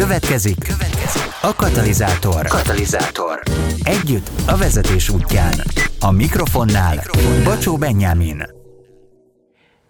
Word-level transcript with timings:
Következik, 0.00 0.58
következik 0.58 1.22
a 1.42 1.54
katalizátor. 1.54 2.46
Katalizátor. 2.46 3.42
Együtt 3.82 4.30
a 4.46 4.56
vezetés 4.56 5.08
útján. 5.08 5.54
A 6.00 6.10
mikrofonnál, 6.10 6.94
mikrofonnál. 6.94 7.44
Bacsó 7.44 7.76
Benyámin. 7.76 8.59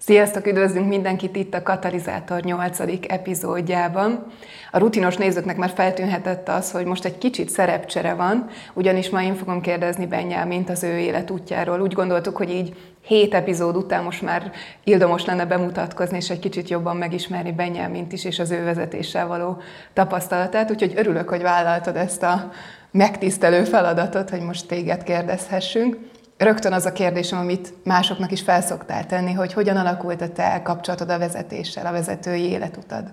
Sziasztok, 0.02 0.46
üdvözlünk 0.46 0.88
mindenkit 0.88 1.36
itt 1.36 1.54
a 1.54 1.62
Katalizátor 1.62 2.40
8. 2.40 2.80
epizódjában. 3.08 4.26
A 4.70 4.78
rutinos 4.78 5.16
nézőknek 5.16 5.56
már 5.56 5.72
feltűnhetett 5.74 6.48
az, 6.48 6.70
hogy 6.70 6.84
most 6.84 7.04
egy 7.04 7.18
kicsit 7.18 7.50
szerepcsere 7.50 8.14
van, 8.14 8.46
ugyanis 8.74 9.10
ma 9.10 9.22
én 9.22 9.34
fogom 9.34 9.60
kérdezni 9.60 10.06
Benyámint 10.06 10.70
az 10.70 10.82
ő 10.82 10.98
életútjáról. 10.98 11.80
Úgy 11.80 11.92
gondoltuk, 11.92 12.36
hogy 12.36 12.50
így 12.50 12.76
hét 13.02 13.34
epizód 13.34 13.76
után 13.76 14.04
most 14.04 14.22
már 14.22 14.52
ildomos 14.84 15.24
lenne 15.24 15.46
bemutatkozni, 15.46 16.16
és 16.16 16.30
egy 16.30 16.38
kicsit 16.38 16.68
jobban 16.68 16.96
megismerni 16.96 17.52
Benyámint 17.52 18.12
is, 18.12 18.24
és 18.24 18.38
az 18.38 18.50
ő 18.50 18.64
vezetéssel 18.64 19.26
való 19.26 19.60
tapasztalatát. 19.92 20.70
Úgyhogy 20.70 20.92
örülök, 20.96 21.28
hogy 21.28 21.42
vállaltad 21.42 21.96
ezt 21.96 22.22
a 22.22 22.50
megtisztelő 22.90 23.64
feladatot, 23.64 24.30
hogy 24.30 24.40
most 24.40 24.68
téged 24.68 25.02
kérdezhessünk. 25.02 26.09
Rögtön 26.40 26.72
az 26.72 26.84
a 26.84 26.92
kérdésem, 26.92 27.38
amit 27.38 27.72
másoknak 27.84 28.30
is 28.30 28.40
felszoktál 28.40 29.06
tenni, 29.06 29.32
hogy 29.32 29.52
hogyan 29.52 29.76
alakult 29.76 30.20
a 30.20 30.28
te 30.28 30.60
kapcsolatod 30.64 31.10
a 31.10 31.18
vezetéssel, 31.18 31.86
a 31.86 31.92
vezetői 31.92 32.42
életutad? 32.42 33.04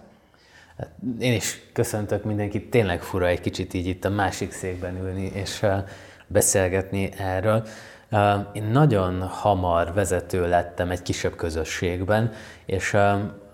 Én 1.20 1.34
is 1.34 1.62
köszöntök 1.74 2.24
mindenkit, 2.24 2.70
tényleg 2.70 3.02
fura 3.02 3.28
egy 3.28 3.42
kicsit 3.42 3.74
így 3.74 3.88
itt 3.88 4.06
a 4.06 4.10
másik 4.10 4.52
székben 4.52 4.98
ülni 4.98 5.32
és 5.34 5.66
beszélgetni 6.28 7.10
erről. 7.18 7.68
Én 8.54 8.64
nagyon 8.64 9.22
hamar 9.22 9.94
vezető 9.94 10.48
lettem 10.48 10.90
egy 10.90 11.02
kisebb 11.02 11.36
közösségben, 11.36 12.32
és 12.66 12.98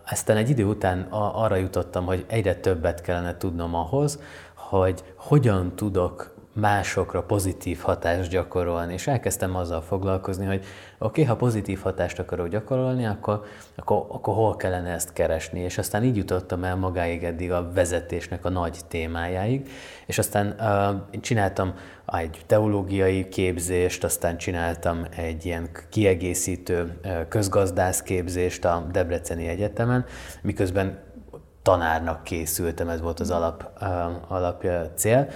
aztán 0.10 0.38
egy 0.38 0.50
idő 0.50 0.64
után 0.64 1.08
arra 1.12 1.56
jutottam, 1.56 2.06
hogy 2.06 2.26
egyre 2.28 2.56
többet 2.56 3.02
kellene 3.02 3.38
tudnom 3.38 3.76
ahhoz, 3.76 4.20
hogy 4.56 5.04
hogyan 5.16 5.76
tudok 5.76 6.33
másokra 6.54 7.24
pozitív 7.24 7.80
hatást 7.80 8.30
gyakorolni, 8.30 8.94
és 8.94 9.08
elkezdtem 9.08 9.56
azzal 9.56 9.82
foglalkozni, 9.82 10.46
hogy 10.46 10.58
oké, 10.58 10.68
okay, 10.98 11.24
ha 11.24 11.36
pozitív 11.36 11.80
hatást 11.82 12.20
akarok 12.20 12.48
gyakorolni, 12.48 13.06
akkor, 13.06 13.44
akkor, 13.76 14.06
akkor 14.10 14.34
hol 14.34 14.56
kellene 14.56 14.90
ezt 14.90 15.14
keresni, 15.14 15.60
és 15.60 15.78
aztán 15.78 16.04
így 16.04 16.16
jutottam 16.16 16.64
el 16.64 16.76
magáig 16.76 17.24
eddig 17.24 17.52
a 17.52 17.72
vezetésnek 17.74 18.46
a 18.46 18.50
nagy 18.50 18.78
témájáig, 18.88 19.70
és 20.06 20.18
aztán 20.18 20.56
uh, 20.60 21.20
csináltam 21.22 21.74
egy 22.06 22.42
teológiai 22.46 23.30
képzést, 23.30 24.04
aztán 24.04 24.38
csináltam 24.38 25.06
egy 25.16 25.46
ilyen 25.46 25.70
kiegészítő 25.90 27.00
közgazdász 27.30 28.02
képzést 28.02 28.66
a 28.66 28.88
Debreceni 28.92 29.48
Egyetemen, 29.48 30.06
miközben 30.42 31.00
tanárnak 31.62 32.24
készültem, 32.24 32.90
ez 32.90 33.02
volt 33.02 33.20
az 33.20 33.30
alap, 33.32 33.72
uh, 33.82 34.32
alap 34.32 34.66
cél, 34.96 35.28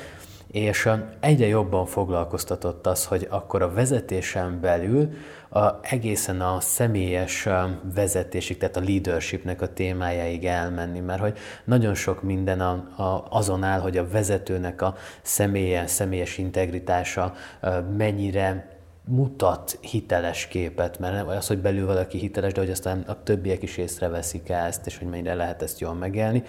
és 0.51 0.89
egyre 1.19 1.47
jobban 1.47 1.85
foglalkoztatott 1.85 2.87
az, 2.87 3.05
hogy 3.05 3.27
akkor 3.29 3.61
a 3.61 3.73
vezetésen 3.73 4.59
belül 4.61 5.09
a, 5.49 5.79
egészen 5.81 6.41
a 6.41 6.59
személyes 6.59 7.47
vezetésig, 7.95 8.57
tehát 8.57 8.77
a 8.77 8.81
leadershipnek 8.81 9.61
a 9.61 9.73
témájáig 9.73 10.45
elmenni, 10.45 10.99
mert 10.99 11.21
hogy 11.21 11.37
nagyon 11.63 11.95
sok 11.95 12.23
minden 12.23 12.61
a, 12.61 12.71
a, 13.03 13.27
azon 13.29 13.63
áll, 13.63 13.79
hogy 13.79 13.97
a 13.97 14.09
vezetőnek 14.09 14.81
a 14.81 14.95
személye, 15.21 15.87
személyes 15.87 16.37
integritása 16.37 17.33
mennyire 17.97 18.75
mutat 19.07 19.77
hiteles 19.81 20.47
képet, 20.47 20.99
mert 20.99 21.27
az, 21.27 21.47
hogy 21.47 21.57
belül 21.57 21.85
valaki 21.85 22.17
hiteles, 22.17 22.51
de 22.53 22.59
hogy 22.59 22.71
aztán 22.71 23.03
a 23.07 23.23
többiek 23.23 23.63
is 23.63 23.77
észreveszik 23.77 24.49
ezt, 24.49 24.85
és 24.85 24.97
hogy 24.97 25.07
mennyire 25.07 25.33
lehet 25.33 25.61
ezt 25.61 25.79
jól 25.79 25.93
megélni 25.93 26.43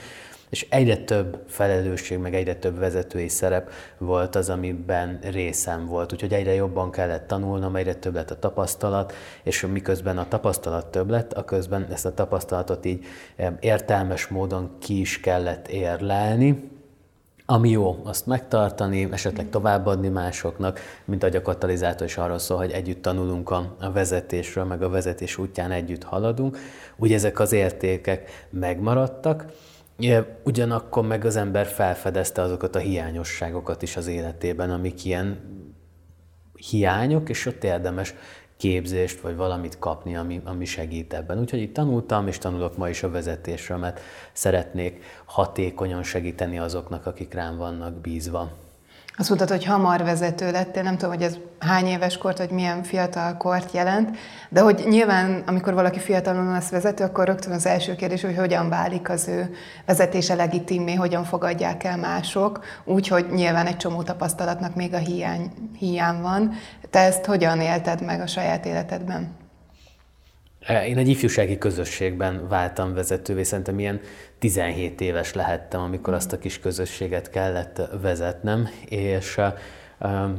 és 0.50 0.66
egyre 0.70 0.96
több 0.96 1.42
felelősség, 1.46 2.18
meg 2.18 2.34
egyre 2.34 2.54
több 2.54 2.78
vezetői 2.78 3.28
szerep 3.28 3.70
volt 3.98 4.36
az, 4.36 4.50
amiben 4.50 5.18
részem 5.22 5.86
volt. 5.86 6.12
Úgyhogy 6.12 6.32
egyre 6.32 6.54
jobban 6.54 6.90
kellett 6.90 7.26
tanulnom, 7.26 7.76
egyre 7.76 7.94
több 7.94 8.14
lett 8.14 8.30
a 8.30 8.38
tapasztalat, 8.38 9.12
és 9.42 9.66
miközben 9.66 10.18
a 10.18 10.28
tapasztalat 10.28 10.86
több 10.86 11.10
lett, 11.10 11.32
a 11.32 11.44
közben 11.44 11.86
ezt 11.92 12.06
a 12.06 12.14
tapasztalatot 12.14 12.84
így 12.84 13.04
értelmes 13.60 14.26
módon 14.26 14.70
ki 14.78 15.00
is 15.00 15.20
kellett 15.20 15.68
érlelni, 15.68 16.76
ami 17.50 17.70
jó, 17.70 18.00
azt 18.04 18.26
megtartani, 18.26 19.08
esetleg 19.10 19.50
továbbadni 19.50 20.08
másoknak, 20.08 20.80
mint 21.04 21.22
a 21.22 21.42
katalizátor 21.42 22.06
is 22.06 22.16
arról 22.16 22.38
szól, 22.38 22.58
hogy 22.58 22.70
együtt 22.70 23.02
tanulunk 23.02 23.50
a, 23.50 23.76
a 23.80 23.92
vezetésről, 23.92 24.64
meg 24.64 24.82
a 24.82 24.88
vezetés 24.88 25.38
útján 25.38 25.70
együtt 25.70 26.02
haladunk. 26.02 26.58
Úgy 26.96 27.12
ezek 27.12 27.40
az 27.40 27.52
értékek 27.52 28.46
megmaradtak, 28.50 29.44
Ugyanakkor 30.44 31.06
meg 31.06 31.24
az 31.24 31.36
ember 31.36 31.66
felfedezte 31.66 32.42
azokat 32.42 32.74
a 32.74 32.78
hiányosságokat 32.78 33.82
is 33.82 33.96
az 33.96 34.06
életében, 34.06 34.70
amik 34.70 35.04
ilyen 35.04 35.40
hiányok, 36.70 37.28
és 37.28 37.46
ott 37.46 37.64
érdemes 37.64 38.14
képzést, 38.56 39.20
vagy 39.20 39.36
valamit 39.36 39.78
kapni, 39.78 40.16
ami, 40.16 40.40
ami 40.44 40.64
segít 40.64 41.14
ebben. 41.14 41.38
Úgyhogy 41.38 41.60
itt 41.60 41.74
tanultam, 41.74 42.26
és 42.26 42.38
tanulok 42.38 42.76
ma 42.76 42.88
is 42.88 43.02
a 43.02 43.10
vezetésről, 43.10 43.78
mert 43.78 44.00
szeretnék 44.32 45.02
hatékonyan 45.24 46.02
segíteni 46.02 46.58
azoknak, 46.58 47.06
akik 47.06 47.34
rám 47.34 47.56
vannak 47.56 48.00
bízva. 48.00 48.52
Azt 49.18 49.28
mondtad, 49.28 49.50
hogy 49.50 49.64
hamar 49.64 50.02
vezető 50.02 50.50
lettél, 50.50 50.82
nem 50.82 50.96
tudom, 50.96 51.14
hogy 51.14 51.22
ez 51.22 51.38
hány 51.58 51.86
éves 51.86 52.18
kort, 52.18 52.38
vagy 52.38 52.50
milyen 52.50 52.82
fiatal 52.82 53.36
kort 53.36 53.72
jelent, 53.72 54.16
de 54.48 54.60
hogy 54.60 54.84
nyilván, 54.88 55.42
amikor 55.46 55.74
valaki 55.74 55.98
fiatalon 55.98 56.50
lesz 56.52 56.68
vezető, 56.68 57.04
akkor 57.04 57.26
rögtön 57.26 57.52
az 57.52 57.66
első 57.66 57.94
kérdés, 57.94 58.22
hogy 58.22 58.36
hogyan 58.36 58.68
válik 58.68 59.08
az 59.08 59.28
ő 59.28 59.54
vezetése 59.86 60.34
legitimé, 60.34 60.94
hogyan 60.94 61.24
fogadják 61.24 61.84
el 61.84 61.96
mások, 61.96 62.64
úgyhogy 62.84 63.26
nyilván 63.30 63.66
egy 63.66 63.76
csomó 63.76 64.02
tapasztalatnak 64.02 64.74
még 64.74 64.94
a 64.94 64.98
hiány, 64.98 65.52
hiány 65.78 66.20
van. 66.20 66.52
Te 66.90 66.98
ezt 66.98 67.24
hogyan 67.24 67.60
élted 67.60 68.04
meg 68.04 68.20
a 68.20 68.26
saját 68.26 68.66
életedben? 68.66 69.47
Én 70.66 70.98
egy 70.98 71.08
ifjúsági 71.08 71.58
közösségben 71.58 72.48
váltam 72.48 72.94
vezetővé, 72.94 73.42
szerintem 73.42 73.78
ilyen 73.78 74.00
17 74.38 75.00
éves 75.00 75.34
lehettem, 75.34 75.80
amikor 75.80 76.14
azt 76.14 76.32
a 76.32 76.38
kis 76.38 76.60
közösséget 76.60 77.30
kellett 77.30 77.80
vezetnem, 78.00 78.68
és 78.88 79.40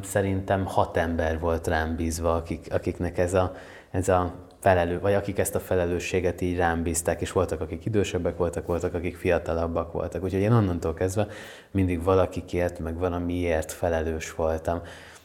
szerintem 0.03 0.66
hat 0.66 0.97
ember 0.97 1.40
volt 1.40 1.68
rám 1.68 1.96
bízva, 1.96 2.35
akik, 2.35 2.68
akiknek 2.72 3.18
ez 3.18 3.34
a, 3.34 3.56
ez 3.91 4.09
a 4.09 4.47
felelő, 4.59 5.00
vagy 5.00 5.13
akik 5.13 5.40
ezt 5.40 5.56
a 5.56 5.59
felelősséget 5.59 6.41
így 6.41 6.58
rám 6.58 6.84
bízták, 6.84 7.22
és 7.22 7.31
voltak, 7.31 7.62
akik 7.62 7.85
idősebbek 7.85 8.38
voltak, 8.38 8.66
voltak, 8.66 8.94
akik 8.94 9.18
fiatalabbak 9.18 9.91
voltak. 9.91 10.24
Úgyhogy 10.24 10.41
én 10.41 10.52
onnantól 10.52 10.94
kezdve 10.94 11.28
mindig 11.72 12.03
valakikért, 12.03 12.79
meg 12.79 12.97
valamiért 12.97 13.72
felelős 13.72 14.34
voltam. 14.34 14.81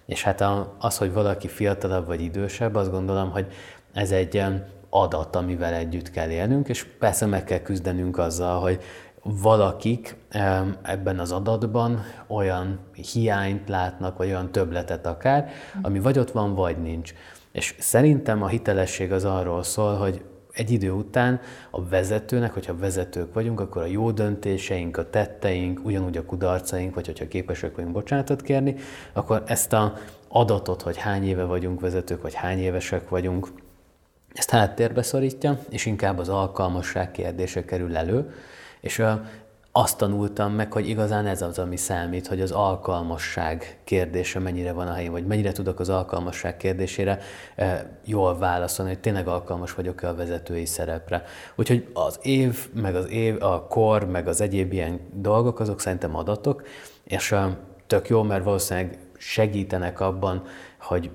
És 0.07 0.23
hát 0.23 0.45
az, 0.79 0.99
hogy 0.99 1.13
valaki 1.13 1.49
fiatalabb 1.49 2.07
vagy 2.07 2.21
idősebb, 2.21 2.75
azt 2.75 2.91
gondolom, 2.91 3.31
hogy 3.31 3.47
ez 3.93 4.11
egy 4.11 4.43
adat, 4.97 5.37
amivel 5.37 5.75
együtt 5.75 6.11
kell 6.11 6.31
élnünk, 6.31 6.69
és 6.69 6.85
persze 6.85 7.27
meg 7.27 7.45
kell 7.45 7.59
küzdenünk 7.59 8.19
azzal, 8.19 8.61
hogy 8.61 8.83
valakik 9.23 10.17
ebben 10.83 11.19
az 11.19 11.33
adatban 11.33 12.03
olyan 12.27 12.79
hiányt 13.13 13.69
látnak, 13.69 14.17
vagy 14.17 14.29
olyan 14.29 14.53
töbletet 14.53 15.07
akár, 15.07 15.51
ami 15.83 16.01
vagy 16.01 16.19
ott 16.19 16.31
van, 16.31 16.55
vagy 16.55 16.79
nincs. 16.79 17.15
És 17.53 17.75
szerintem 17.79 18.43
a 18.43 18.47
hitelesség 18.47 19.13
az 19.13 19.25
arról 19.25 19.63
szól, 19.63 19.95
hogy 19.95 20.25
egy 20.53 20.71
idő 20.71 20.91
után 20.91 21.41
a 21.71 21.85
vezetőnek, 21.85 22.53
hogyha 22.53 22.77
vezetők 22.77 23.35
vagyunk, 23.35 23.61
akkor 23.61 23.83
a 23.83 23.87
jó 23.87 24.11
döntéseink, 24.11 24.97
a 24.97 25.11
tetteink, 25.11 25.81
ugyanúgy 25.85 26.17
a 26.17 26.25
kudarcaink, 26.25 26.95
vagy 26.95 27.07
hogyha 27.07 27.29
képesek 27.29 27.77
vagyunk 27.77 27.93
bocsánatot 27.95 28.43
kérni, 28.43 28.75
akkor 29.13 29.43
ezt 29.47 29.73
a 29.73 29.95
adatot, 30.29 30.83
hogy 30.83 30.97
hány 30.97 31.27
éve 31.27 31.45
vagyunk 31.45 31.81
vezetők, 31.81 32.23
vagy 32.23 32.35
hány 32.35 32.59
évesek 32.59 33.09
vagyunk, 33.09 33.49
ezt 34.35 34.51
háttérbe 34.51 35.03
szorítja, 35.03 35.59
és 35.69 35.87
inkább 35.87 36.19
az 36.19 36.29
alkalmasság 36.29 37.11
kérdése 37.11 37.65
kerül 37.65 37.97
elő, 37.97 38.35
és 38.81 39.03
azt 39.77 39.99
tanultam 39.99 40.53
meg, 40.53 40.73
hogy 40.73 40.89
igazán 40.89 41.27
ez 41.27 41.43
az, 41.43 41.59
ami 41.59 41.77
számít, 41.77 42.27
hogy 42.27 42.41
az 42.41 42.51
alkalmasság 42.51 43.79
kérdése 43.85 44.39
mennyire 44.39 44.73
van 44.73 44.87
a 44.87 44.93
helyén, 44.93 45.11
vagy 45.11 45.27
mennyire 45.27 45.53
tudok 45.53 45.81
az 45.81 45.89
alkalmasság 45.89 46.57
kérdésére 46.57 47.19
jól 48.05 48.39
válaszolni, 48.39 48.93
hogy 48.93 49.01
tényleg 49.01 49.29
alkalmas 49.29 49.75
vagyok-e 49.75 50.09
a 50.09 50.15
vezetői 50.15 50.65
szerepre. 50.65 51.23
Úgyhogy 51.55 51.89
az 51.93 52.19
év, 52.23 52.69
meg 52.75 52.95
az 52.95 53.11
év, 53.11 53.43
a 53.43 53.67
kor, 53.67 54.07
meg 54.07 54.29
az 54.29 54.41
egyéb 54.41 54.73
ilyen 54.73 55.01
dolgok, 55.13 55.61
azok 55.61 55.81
szerintem 55.81 56.17
adatok, 56.17 56.63
és 57.05 57.35
tök 57.87 58.09
jó, 58.09 58.23
mert 58.23 58.45
valószínűleg 58.45 58.99
segítenek 59.19 60.01
abban, 60.01 60.43
hogy 60.81 61.11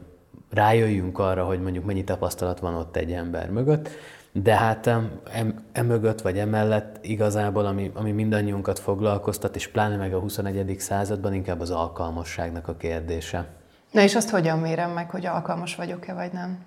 rájöjjünk 0.51 1.19
arra, 1.19 1.46
hogy 1.46 1.62
mondjuk 1.62 1.86
mennyi 1.86 2.04
tapasztalat 2.04 2.60
van 2.60 2.75
ott 2.75 2.96
egy 2.96 3.12
ember 3.12 3.50
mögött, 3.50 3.90
de 4.31 4.56
hát 4.56 4.88
em, 4.88 5.62
emögött 5.72 6.22
vagy 6.22 6.38
emellett 6.38 6.98
igazából, 7.01 7.66
ami, 7.66 7.92
ami 7.94 8.12
mindannyiunkat 8.12 8.80
foglalkoztat, 8.80 9.56
és 9.56 9.68
pláne 9.68 9.96
meg 9.96 10.13
a 10.13 10.19
21. 10.19 10.75
században 10.80 11.34
inkább 11.34 11.60
az 11.60 11.72
alkalmasságnak 11.72 12.68
a 12.68 12.75
kérdése. 12.75 13.48
Na 13.92 14.01
és 14.01 14.16
azt 14.16 14.30
hogyan 14.30 14.60
mérem 14.60 14.92
meg, 14.92 15.10
hogy 15.10 15.25
alkalmas 15.25 15.75
vagyok-e 15.75 16.13
vagy 16.13 16.31
nem? 16.31 16.60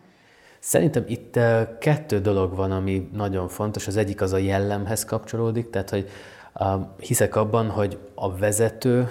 Szerintem 0.59 1.05
itt 1.07 1.39
kettő 1.79 2.21
dolog 2.21 2.57
van, 2.57 2.73
ami 2.73 3.09
nagyon 3.13 3.49
fontos. 3.49 3.87
Az 3.87 3.97
egyik 3.97 4.21
az 4.21 4.33
a 4.33 4.37
jellemhez 4.37 5.05
kapcsolódik, 5.05 5.71
tehát 5.71 5.91
hogy 5.91 6.09
Hiszek 6.99 7.37
abban, 7.37 7.69
hogy 7.69 7.99
a 8.15 8.37
vezető, 8.37 9.09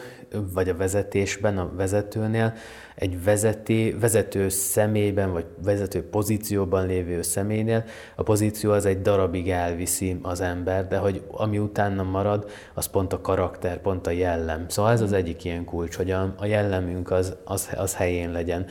vagy 0.54 0.70
a 0.70 0.76
vezetésben, 0.76 1.58
a 1.58 1.72
vezetőnél 1.76 2.54
egy 3.01 3.24
vezeti, 3.24 3.95
vezető 4.00 4.50
személyben, 4.50 5.31
vagy 5.31 5.45
vezető 5.63 6.09
pozícióban 6.09 6.86
lévő 6.86 7.21
személynél, 7.21 7.83
a 8.15 8.24
pozíció 8.24 8.71
az 8.71 8.86
egy 8.86 9.01
darabig 9.01 9.50
elviszi 9.50 10.19
az 10.21 10.42
ember, 10.42 10.88
de 10.88 10.98
hogy 10.98 11.24
ami 11.31 11.57
utána 11.57 12.03
marad, 12.03 12.50
az 12.74 12.86
pont 12.86 13.13
a 13.13 13.21
karakter, 13.21 13.81
pont 13.81 14.07
a 14.07 14.12
jellem. 14.12 14.65
Szóval 14.68 14.92
ez 14.92 15.01
az 15.01 15.13
egyik 15.13 15.44
ilyen 15.44 15.65
kulcs, 15.65 15.95
hogy 15.95 16.12
a, 16.12 16.33
a 16.38 16.45
jellemünk 16.45 17.12
az, 17.12 17.36
az, 17.44 17.69
az 17.75 17.95
helyén 17.95 18.31
legyen. 18.31 18.65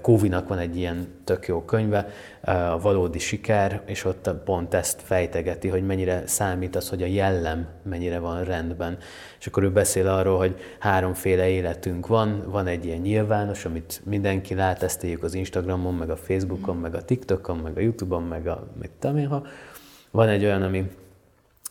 Kóvinak 0.00 0.48
van 0.48 0.58
egy 0.58 0.76
ilyen 0.76 1.06
tök 1.24 1.46
jó 1.46 1.64
könyve, 1.64 2.08
a 2.46 2.78
valódi 2.80 3.18
siker, 3.18 3.80
és 3.86 4.04
ott 4.04 4.30
pont 4.44 4.74
ezt 4.74 5.00
fejtegeti, 5.04 5.68
hogy 5.68 5.86
mennyire 5.86 6.22
számít 6.26 6.76
az, 6.76 6.88
hogy 6.88 7.02
a 7.02 7.06
jellem 7.06 7.66
mennyire 7.82 8.18
van 8.18 8.44
rendben. 8.44 8.98
És 9.38 9.46
akkor 9.46 9.62
ő 9.62 9.70
beszél 9.70 10.08
arról, 10.08 10.38
hogy 10.38 10.56
háromféle 10.78 11.48
életünk 11.48 12.06
van, 12.06 12.42
van 12.46 12.66
egy 12.66 12.84
ilyen 12.84 13.00
nyilvános, 13.00 13.64
amit 13.66 14.00
mindenki 14.04 14.54
lát, 14.54 14.82
ezt 14.82 15.06
az 15.20 15.34
Instagramon, 15.34 15.94
meg 15.94 16.10
a 16.10 16.16
Facebookon, 16.16 16.76
meg 16.76 16.94
a 16.94 17.04
TikTokon, 17.04 17.58
meg 17.58 17.76
a 17.76 17.80
Youtube-on, 17.80 18.22
meg 18.22 18.46
a 18.46 18.66
mit 18.80 18.90
tudom 18.98 19.16
én, 19.16 19.26
ha 19.26 19.46
van 20.10 20.28
egy 20.28 20.44
olyan, 20.44 20.62
ami 20.62 20.90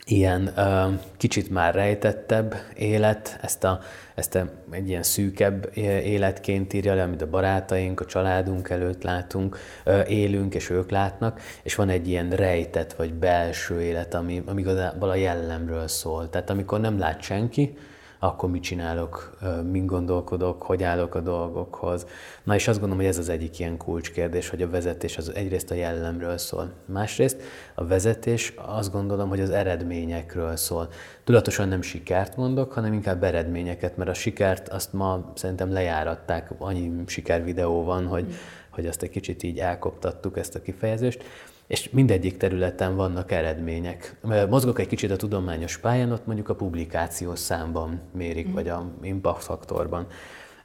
ilyen 0.05 0.53
uh, 0.57 0.99
kicsit 1.17 1.49
már 1.49 1.73
rejtettebb 1.73 2.55
élet, 2.75 3.37
ezt, 3.41 3.63
a, 3.63 3.79
ezt 4.15 4.35
a, 4.35 4.49
egy 4.71 4.87
ilyen 4.87 5.03
szűkebb 5.03 5.69
életként 6.03 6.73
írja 6.73 6.93
le, 6.93 7.03
amit 7.03 7.21
a 7.21 7.29
barátaink, 7.29 7.99
a 7.99 8.05
családunk 8.05 8.69
előtt 8.69 9.03
látunk, 9.03 9.57
uh, 9.85 10.11
élünk, 10.11 10.55
és 10.55 10.69
ők 10.69 10.89
látnak, 10.89 11.39
és 11.63 11.75
van 11.75 11.89
egy 11.89 12.07
ilyen 12.07 12.29
rejtett 12.29 12.93
vagy 12.93 13.13
belső 13.13 13.81
élet, 13.81 14.13
ami, 14.13 14.43
ami 14.45 14.61
igazából 14.61 15.09
a 15.09 15.15
jellemről 15.15 15.87
szól. 15.87 16.29
Tehát 16.29 16.49
amikor 16.49 16.79
nem 16.79 16.99
lát 16.99 17.21
senki, 17.21 17.77
akkor 18.19 18.49
mit 18.49 18.63
csinálok, 18.63 19.37
min 19.71 19.85
gondolkodok, 19.85 20.61
hogy 20.61 20.83
állok 20.83 21.15
a 21.15 21.19
dolgokhoz. 21.19 22.05
Na 22.43 22.55
és 22.55 22.67
azt 22.67 22.79
gondolom, 22.79 23.03
hogy 23.03 23.13
ez 23.13 23.17
az 23.17 23.29
egyik 23.29 23.59
ilyen 23.59 23.77
kulcskérdés, 23.77 24.49
hogy 24.49 24.61
a 24.61 24.69
vezetés 24.69 25.17
az 25.17 25.35
egyrészt 25.35 25.71
a 25.71 25.75
jellemről 25.75 26.37
szól. 26.37 26.71
Másrészt 26.85 27.41
a 27.75 27.85
vezetés 27.85 28.53
azt 28.55 28.91
gondolom, 28.91 29.29
hogy 29.29 29.39
az 29.39 29.49
eredményekről 29.49 30.55
szól. 30.55 30.89
Tudatosan 31.23 31.67
nem 31.67 31.81
sikert 31.81 32.37
mondok, 32.37 32.73
hanem 32.73 32.93
inkább 32.93 33.23
eredményeket, 33.23 33.97
mert 33.97 34.09
a 34.09 34.13
sikert 34.13 34.69
azt 34.69 34.93
ma 34.93 35.31
szerintem 35.35 35.71
lejáratták, 35.71 36.51
annyi 36.57 36.91
sikervideó 37.05 37.83
van, 37.83 38.07
hogy, 38.07 38.33
hogy 38.69 38.85
azt 38.85 39.03
egy 39.03 39.09
kicsit 39.09 39.43
így 39.43 39.59
elkoptattuk 39.59 40.37
ezt 40.37 40.55
a 40.55 40.61
kifejezést 40.61 41.23
és 41.67 41.89
mindegyik 41.89 42.37
területen 42.37 42.95
vannak 42.95 43.31
eredmények. 43.31 44.19
Mozgok 44.49 44.79
egy 44.79 44.87
kicsit 44.87 45.11
a 45.11 45.15
tudományos 45.15 45.77
pályán, 45.77 46.11
ott 46.11 46.25
mondjuk 46.25 46.49
a 46.49 46.55
publikációs 46.55 47.39
számban 47.39 48.01
mérik, 48.11 48.47
mm. 48.47 48.53
vagy 48.53 48.67
a 48.67 48.91
impact 49.01 49.43
faktorban. 49.43 50.07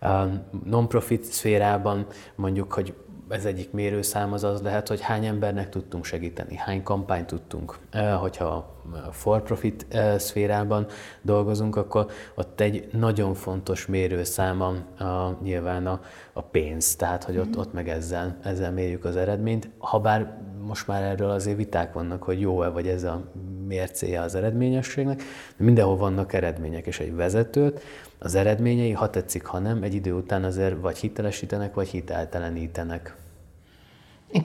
A 0.01 0.25
non-profit 0.65 1.25
szférában 1.25 2.07
mondjuk, 2.35 2.73
hogy 2.73 2.95
ez 3.29 3.45
egyik 3.45 3.71
mérőszám 3.73 4.33
az 4.33 4.45
az 4.45 4.63
lehet, 4.63 4.89
hogy 4.89 5.01
hány 5.01 5.25
embernek 5.25 5.69
tudtunk 5.69 6.05
segíteni, 6.05 6.57
hány 6.57 6.83
kampányt 6.83 7.27
tudtunk. 7.27 7.79
Hogyha 8.21 8.45
a 8.45 9.13
for-profit 9.13 9.87
szférában 10.17 10.87
dolgozunk, 11.23 11.77
akkor 11.77 12.07
ott 12.35 12.61
egy 12.61 12.89
nagyon 12.93 13.35
fontos 13.35 13.87
mérőszám 13.87 14.61
a, 14.61 15.03
a, 15.05 15.39
nyilván 15.43 15.87
a, 15.87 16.01
a 16.33 16.43
pénz, 16.43 16.97
tehát 16.97 17.25
hogy 17.25 17.39
ott, 17.39 17.57
mm. 17.57 17.61
ott 17.61 17.73
meg 17.73 17.89
ezzel, 17.89 18.37
ezzel 18.43 18.73
mérjük 18.73 19.05
az 19.05 19.17
eredményt. 19.17 19.71
Habár 19.79 20.39
most 20.71 20.87
már 20.87 21.03
erről 21.03 21.31
azért 21.31 21.57
viták 21.57 21.93
vannak, 21.93 22.23
hogy 22.23 22.41
jó-e 22.41 22.69
vagy 22.69 22.89
ez 22.89 23.03
a 23.03 23.25
mércéje 23.67 24.21
az 24.21 24.35
eredményességnek, 24.35 25.17
de 25.57 25.65
mindenhol 25.65 25.97
vannak 25.97 26.33
eredmények, 26.33 26.87
és 26.87 27.01
egy 27.01 27.15
vezetőt 27.15 27.81
az 28.19 28.35
eredményei, 28.35 28.93
ha 28.93 29.11
tetszik, 29.11 29.45
ha 29.45 29.59
nem, 29.59 29.83
egy 29.83 29.95
idő 29.95 30.13
után 30.13 30.45
azért 30.45 30.81
vagy 30.81 30.99
hitelesítenek, 30.99 31.75
vagy 31.75 31.89
hiteltelenítenek. 31.89 33.17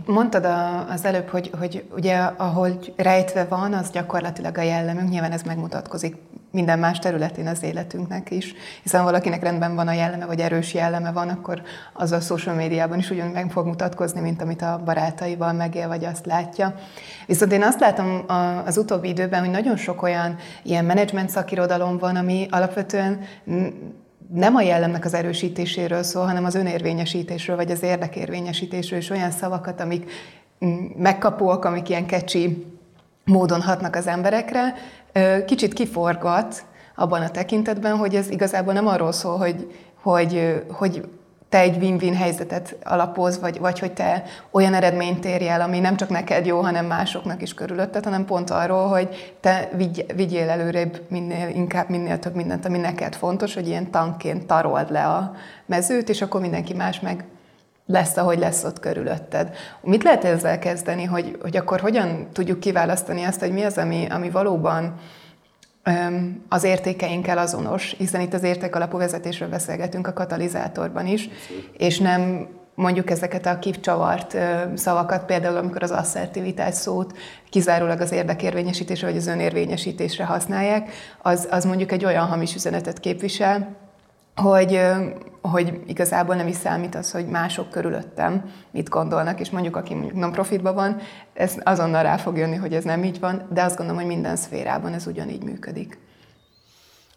Mondtad 0.05 0.45
az 0.89 1.05
előbb, 1.05 1.27
hogy, 1.27 1.51
hogy 1.59 1.83
ugye 1.95 2.17
ahol 2.17 2.79
rejtve 2.95 3.45
van, 3.45 3.73
az 3.73 3.91
gyakorlatilag 3.91 4.57
a 4.57 4.61
jellemünk, 4.61 5.09
nyilván 5.09 5.31
ez 5.31 5.41
megmutatkozik 5.41 6.15
minden 6.55 6.79
más 6.79 6.99
területén 6.99 7.47
az 7.47 7.63
életünknek 7.63 8.31
is, 8.31 8.53
hiszen 8.83 9.03
valakinek 9.03 9.43
rendben 9.43 9.75
van 9.75 9.87
a 9.87 9.93
jelleme, 9.93 10.25
vagy 10.25 10.39
erős 10.39 10.73
jelleme 10.73 11.11
van, 11.11 11.29
akkor 11.29 11.61
az 11.93 12.11
a 12.11 12.19
social 12.19 12.55
médiában 12.55 12.97
is 12.97 13.09
ugyanúgy 13.09 13.33
meg 13.33 13.51
fog 13.51 13.65
mutatkozni, 13.65 14.21
mint 14.21 14.41
amit 14.41 14.61
a 14.61 14.81
barátaival 14.85 15.53
megél, 15.53 15.87
vagy 15.87 16.05
azt 16.05 16.25
látja. 16.25 16.75
Viszont 17.27 17.51
én 17.51 17.63
azt 17.63 17.79
látom 17.79 18.25
az 18.65 18.77
utóbbi 18.77 19.07
időben, 19.07 19.39
hogy 19.39 19.49
nagyon 19.49 19.77
sok 19.77 20.01
olyan 20.01 20.35
ilyen 20.63 20.85
menedzsment 20.85 21.29
szakirodalom 21.29 21.97
van, 21.97 22.15
ami 22.15 22.47
alapvetően 22.49 23.19
nem 24.33 24.55
a 24.55 24.61
jellemnek 24.61 25.05
az 25.05 25.13
erősítéséről 25.13 26.03
szól, 26.03 26.25
hanem 26.25 26.45
az 26.45 26.55
önérvényesítésről, 26.55 27.55
vagy 27.55 27.71
az 27.71 27.83
érdekérvényesítésről, 27.83 28.99
és 28.99 29.09
olyan 29.09 29.31
szavakat, 29.31 29.81
amik 29.81 30.11
megkapóak, 30.97 31.65
amik 31.65 31.89
ilyen 31.89 32.05
kecsi 32.05 32.74
módon 33.25 33.61
hatnak 33.61 33.95
az 33.95 34.07
emberekre, 34.07 34.73
kicsit 35.45 35.73
kiforgat 35.73 36.63
abban 36.95 37.21
a 37.21 37.29
tekintetben, 37.29 37.97
hogy 37.97 38.15
ez 38.15 38.29
igazából 38.29 38.73
nem 38.73 38.87
arról 38.87 39.11
szól, 39.11 39.37
hogy, 39.37 39.71
hogy, 40.01 40.63
hogy 40.71 41.03
te 41.49 41.59
egy 41.59 41.77
win-win 41.77 42.15
helyzetet 42.15 42.75
alapoz, 42.83 43.39
vagy, 43.39 43.59
vagy 43.59 43.79
hogy 43.79 43.93
te 43.93 44.23
olyan 44.51 44.73
eredményt 44.73 45.25
érj 45.25 45.47
el, 45.47 45.61
ami 45.61 45.79
nem 45.79 45.95
csak 45.97 46.09
neked 46.09 46.45
jó, 46.45 46.59
hanem 46.59 46.85
másoknak 46.85 47.41
is 47.41 47.53
körülötted, 47.53 48.03
hanem 48.03 48.25
pont 48.25 48.49
arról, 48.49 48.87
hogy 48.87 49.35
te 49.39 49.69
vigy, 49.75 50.05
vigyél 50.15 50.49
előrébb 50.49 51.01
minél 51.07 51.49
inkább 51.49 51.89
minél 51.89 52.19
több 52.19 52.35
mindent, 52.35 52.65
ami 52.65 52.77
neked 52.77 53.15
fontos, 53.15 53.53
hogy 53.53 53.67
ilyen 53.67 53.91
tankként 53.91 54.45
tarold 54.45 54.91
le 54.91 55.07
a 55.07 55.35
mezőt, 55.65 56.09
és 56.09 56.21
akkor 56.21 56.41
mindenki 56.41 56.73
más 56.73 56.99
meg 56.99 57.25
lesz, 57.85 58.17
ahogy 58.17 58.39
lesz 58.39 58.63
ott 58.63 58.79
körülötted. 58.79 59.55
Mit 59.81 60.03
lehet 60.03 60.23
ezzel 60.23 60.59
kezdeni, 60.59 61.03
hogy, 61.03 61.37
hogy 61.41 61.57
akkor 61.57 61.79
hogyan 61.79 62.27
tudjuk 62.33 62.59
kiválasztani 62.59 63.23
azt, 63.23 63.39
hogy 63.39 63.51
mi 63.51 63.63
az, 63.63 63.77
ami, 63.77 64.07
ami 64.09 64.29
valóban 64.29 64.93
az 66.49 66.63
értékeinkkel 66.63 67.37
azonos, 67.37 67.95
hiszen 67.97 68.21
itt 68.21 68.33
az 68.33 68.43
értékalapú 68.43 68.97
vezetésről 68.97 69.49
beszélgetünk 69.49 70.07
a 70.07 70.13
katalizátorban 70.13 71.07
is, 71.07 71.29
és 71.77 71.99
nem 71.99 72.47
mondjuk 72.75 73.09
ezeket 73.09 73.45
a 73.45 73.59
kivcsavart 73.59 74.37
szavakat, 74.75 75.25
például 75.25 75.57
amikor 75.57 75.83
az 75.83 75.91
asszertivitás 75.91 76.73
szót 76.73 77.17
kizárólag 77.49 78.01
az 78.01 78.11
érdekérvényesítésre 78.11 79.07
vagy 79.07 79.17
az 79.17 79.27
önérvényesítésre 79.27 80.25
használják, 80.25 80.89
az, 81.21 81.47
az 81.51 81.65
mondjuk 81.65 81.91
egy 81.91 82.05
olyan 82.05 82.25
hamis 82.25 82.55
üzenetet 82.55 82.99
képvisel, 82.99 83.84
hogy, 84.35 84.81
hogy 85.41 85.81
igazából 85.87 86.35
nem 86.35 86.47
is 86.47 86.55
számít 86.55 86.95
az, 86.95 87.11
hogy 87.11 87.27
mások 87.27 87.69
körülöttem 87.69 88.51
mit 88.71 88.89
gondolnak, 88.89 89.39
és 89.39 89.49
mondjuk 89.49 89.75
aki 89.75 89.93
mondjuk 89.93 90.19
non-profitban 90.19 90.75
van, 90.75 90.97
ez 91.33 91.55
azonnal 91.63 92.03
rá 92.03 92.17
fog 92.17 92.37
jönni, 92.37 92.55
hogy 92.55 92.73
ez 92.73 92.83
nem 92.83 93.03
így 93.03 93.19
van, 93.19 93.47
de 93.49 93.63
azt 93.63 93.77
gondolom, 93.77 94.01
hogy 94.01 94.11
minden 94.11 94.35
szférában 94.35 94.93
ez 94.93 95.07
ugyanígy 95.07 95.43
működik. 95.43 95.97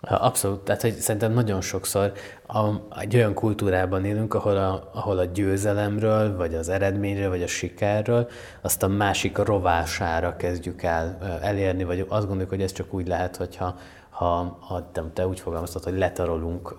Abszolút, 0.01 0.61
tehát 0.61 0.81
hogy 0.81 0.95
szerintem 0.95 1.33
nagyon 1.33 1.61
sokszor 1.61 2.13
a, 2.47 2.69
egy 3.01 3.15
olyan 3.15 3.35
kultúrában 3.35 4.05
élünk, 4.05 4.35
ahol 4.35 4.57
a, 4.57 4.91
ahol 4.95 5.19
a 5.19 5.25
győzelemről, 5.25 6.37
vagy 6.37 6.55
az 6.55 6.69
eredményről, 6.69 7.29
vagy 7.29 7.43
a 7.43 7.47
sikerről 7.47 8.29
azt 8.61 8.83
a 8.83 8.89
másik 8.89 9.39
rovására 9.39 10.37
kezdjük 10.37 10.83
el 10.83 11.19
elérni, 11.43 11.85
vagy 11.85 12.07
azt 12.09 12.25
gondoljuk, 12.25 12.49
hogy 12.49 12.63
ez 12.63 12.73
csak 12.73 12.95
úgy 12.95 13.07
lehet, 13.07 13.37
hogyha 13.37 13.77
ha, 14.19 14.59
ha 14.61 14.91
te, 15.13 15.27
úgy 15.27 15.41
fogalmaztad, 15.41 15.85
hogy 15.85 15.99
letarolunk 15.99 16.77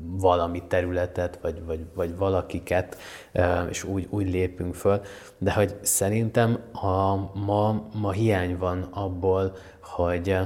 valami 0.00 0.62
területet, 0.68 1.38
vagy, 1.42 1.64
vagy, 1.64 1.86
vagy 1.94 2.16
valakiket, 2.16 2.96
és 3.68 3.84
úgy, 3.84 4.06
úgy 4.10 4.30
lépünk 4.30 4.74
föl, 4.74 5.00
de 5.38 5.52
hogy 5.52 5.76
szerintem 5.82 6.58
a, 6.72 7.14
ma, 7.44 7.82
ma 7.94 8.10
hiány 8.10 8.58
van 8.58 8.88
abból, 8.90 9.56
hogy 9.80 10.36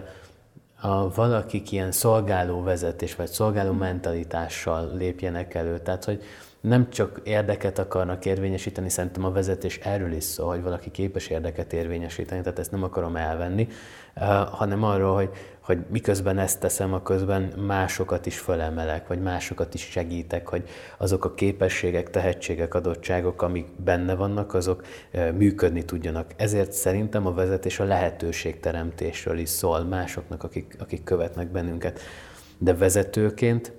a 0.80 1.14
valakik 1.14 1.72
ilyen 1.72 1.92
szolgáló 1.92 2.62
vezetés, 2.62 3.14
vagy 3.14 3.28
szolgáló 3.28 3.72
mentalitással 3.72 4.90
lépjenek 4.96 5.54
elő. 5.54 5.78
Tehát, 5.78 6.04
hogy 6.04 6.22
nem 6.60 6.90
csak 6.90 7.20
érdeket 7.24 7.78
akarnak 7.78 8.24
érvényesíteni, 8.24 8.88
szerintem 8.88 9.24
a 9.24 9.30
vezetés 9.30 9.78
erről 9.78 10.12
is 10.12 10.24
szól, 10.24 10.48
hogy 10.48 10.62
valaki 10.62 10.90
képes 10.90 11.28
érdeket 11.28 11.72
érvényesíteni, 11.72 12.42
tehát 12.42 12.58
ezt 12.58 12.70
nem 12.70 12.82
akarom 12.82 13.16
elvenni, 13.16 13.68
hanem 14.50 14.82
arról, 14.82 15.14
hogy, 15.14 15.30
hogy 15.68 15.84
miközben 15.90 16.38
ezt 16.38 16.60
teszem, 16.60 16.92
a 16.92 17.02
közben 17.02 17.42
másokat 17.42 18.26
is 18.26 18.38
fölemelek, 18.38 19.06
vagy 19.06 19.22
másokat 19.22 19.74
is 19.74 19.80
segítek, 19.80 20.48
hogy 20.48 20.68
azok 20.98 21.24
a 21.24 21.34
képességek, 21.34 22.10
tehetségek, 22.10 22.74
adottságok, 22.74 23.42
amik 23.42 23.66
benne 23.84 24.14
vannak, 24.14 24.54
azok 24.54 24.82
működni 25.34 25.84
tudjanak. 25.84 26.30
Ezért 26.36 26.72
szerintem 26.72 27.26
a 27.26 27.32
vezetés 27.32 27.80
a 27.80 27.84
lehetőségteremtésről 27.84 29.38
is 29.38 29.48
szól 29.48 29.84
másoknak, 29.84 30.42
akik, 30.42 30.76
akik 30.78 31.04
követnek 31.04 31.48
bennünket. 31.48 32.00
De 32.58 32.74
vezetőként 32.74 33.72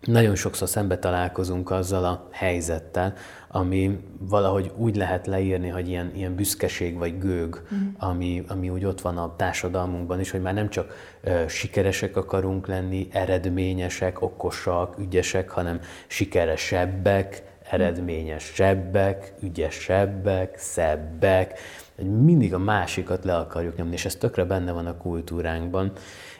nagyon 0.00 0.34
sokszor 0.34 0.68
szembe 0.68 0.98
találkozunk 0.98 1.70
azzal 1.70 2.04
a 2.04 2.28
helyzettel, 2.32 3.14
ami 3.48 3.98
valahogy 4.18 4.72
úgy 4.76 4.96
lehet 4.96 5.26
leírni, 5.26 5.68
hogy 5.68 5.88
ilyen, 5.88 6.12
ilyen 6.14 6.34
büszkeség 6.34 6.96
vagy 6.96 7.18
gőg, 7.18 7.62
mm. 7.74 7.88
ami, 7.98 8.44
ami 8.48 8.68
úgy 8.68 8.84
ott 8.84 9.00
van 9.00 9.18
a 9.18 9.36
társadalmunkban 9.36 10.20
is, 10.20 10.30
hogy 10.30 10.40
már 10.40 10.54
nem 10.54 10.68
csak 10.68 11.16
uh, 11.24 11.46
sikeresek 11.46 12.16
akarunk 12.16 12.66
lenni, 12.66 13.08
eredményesek, 13.12 14.22
okosak, 14.22 14.98
ügyesek, 14.98 15.50
hanem 15.50 15.80
sikeresebbek, 16.06 17.42
eredményesebbek, 17.70 19.32
ügyesebbek, 19.42 20.58
szebbek, 20.58 21.58
mindig 22.02 22.54
a 22.54 22.58
másikat 22.58 23.24
le 23.24 23.36
akarjuk 23.36 23.76
nyomni, 23.76 23.92
és 23.94 24.04
ez 24.04 24.14
tökre 24.14 24.44
benne 24.44 24.72
van 24.72 24.86
a 24.86 24.96
kultúránkban. 24.96 25.92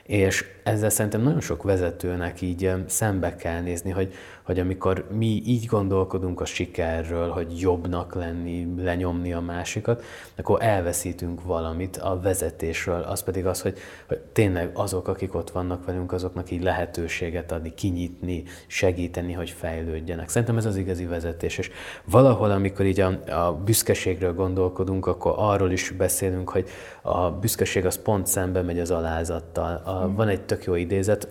És 0.06 0.44
ezzel 0.64 0.90
szerintem 0.90 1.20
nagyon 1.20 1.40
sok 1.40 1.62
vezetőnek 1.62 2.40
így 2.40 2.72
szembe 2.86 3.36
kell 3.36 3.60
nézni, 3.60 3.90
hogy, 3.90 4.14
hogy 4.42 4.58
amikor 4.58 5.06
mi 5.10 5.42
így 5.46 5.66
gondolkodunk 5.66 6.40
a 6.40 6.44
sikerről, 6.44 7.28
hogy 7.28 7.60
jobbnak 7.60 8.14
lenni, 8.14 8.82
lenyomni 8.82 9.32
a 9.32 9.40
másikat, 9.40 10.04
akkor 10.36 10.62
elveszítünk 10.62 11.42
valamit 11.42 11.96
a 11.96 12.20
vezetésről. 12.20 13.02
Az 13.02 13.22
pedig 13.22 13.46
az, 13.46 13.60
hogy, 13.60 13.78
hogy 14.08 14.18
tényleg 14.18 14.70
azok, 14.74 15.08
akik 15.08 15.34
ott 15.34 15.50
vannak 15.50 15.84
velünk, 15.84 16.12
azoknak 16.12 16.50
így 16.50 16.62
lehetőséget 16.62 17.52
adni, 17.52 17.74
kinyitni, 17.74 18.42
segíteni, 18.66 19.32
hogy 19.32 19.50
fejlődjenek. 19.50 20.28
Szerintem 20.28 20.56
ez 20.56 20.66
az 20.66 20.76
igazi 20.76 21.04
vezetés. 21.04 21.58
És 21.58 21.70
valahol, 22.04 22.50
amikor 22.50 22.86
így 22.86 23.00
a, 23.00 23.18
a 23.46 23.54
büszkeségről 23.54 24.34
gondolkodunk, 24.34 25.06
akkor 25.06 25.34
arról 25.36 25.70
is 25.70 25.90
beszélünk, 25.90 26.50
hogy 26.50 26.68
a 27.02 27.30
büszkeség 27.30 27.86
az 27.86 28.02
pont 28.02 28.26
szembe 28.26 28.62
megy 28.62 28.78
az 28.78 28.90
alázattal. 28.90 29.82
A, 30.00 30.12
van 30.14 30.28
egy 30.28 30.40
tök 30.40 30.64
jó 30.64 30.74
idézet, 30.74 31.28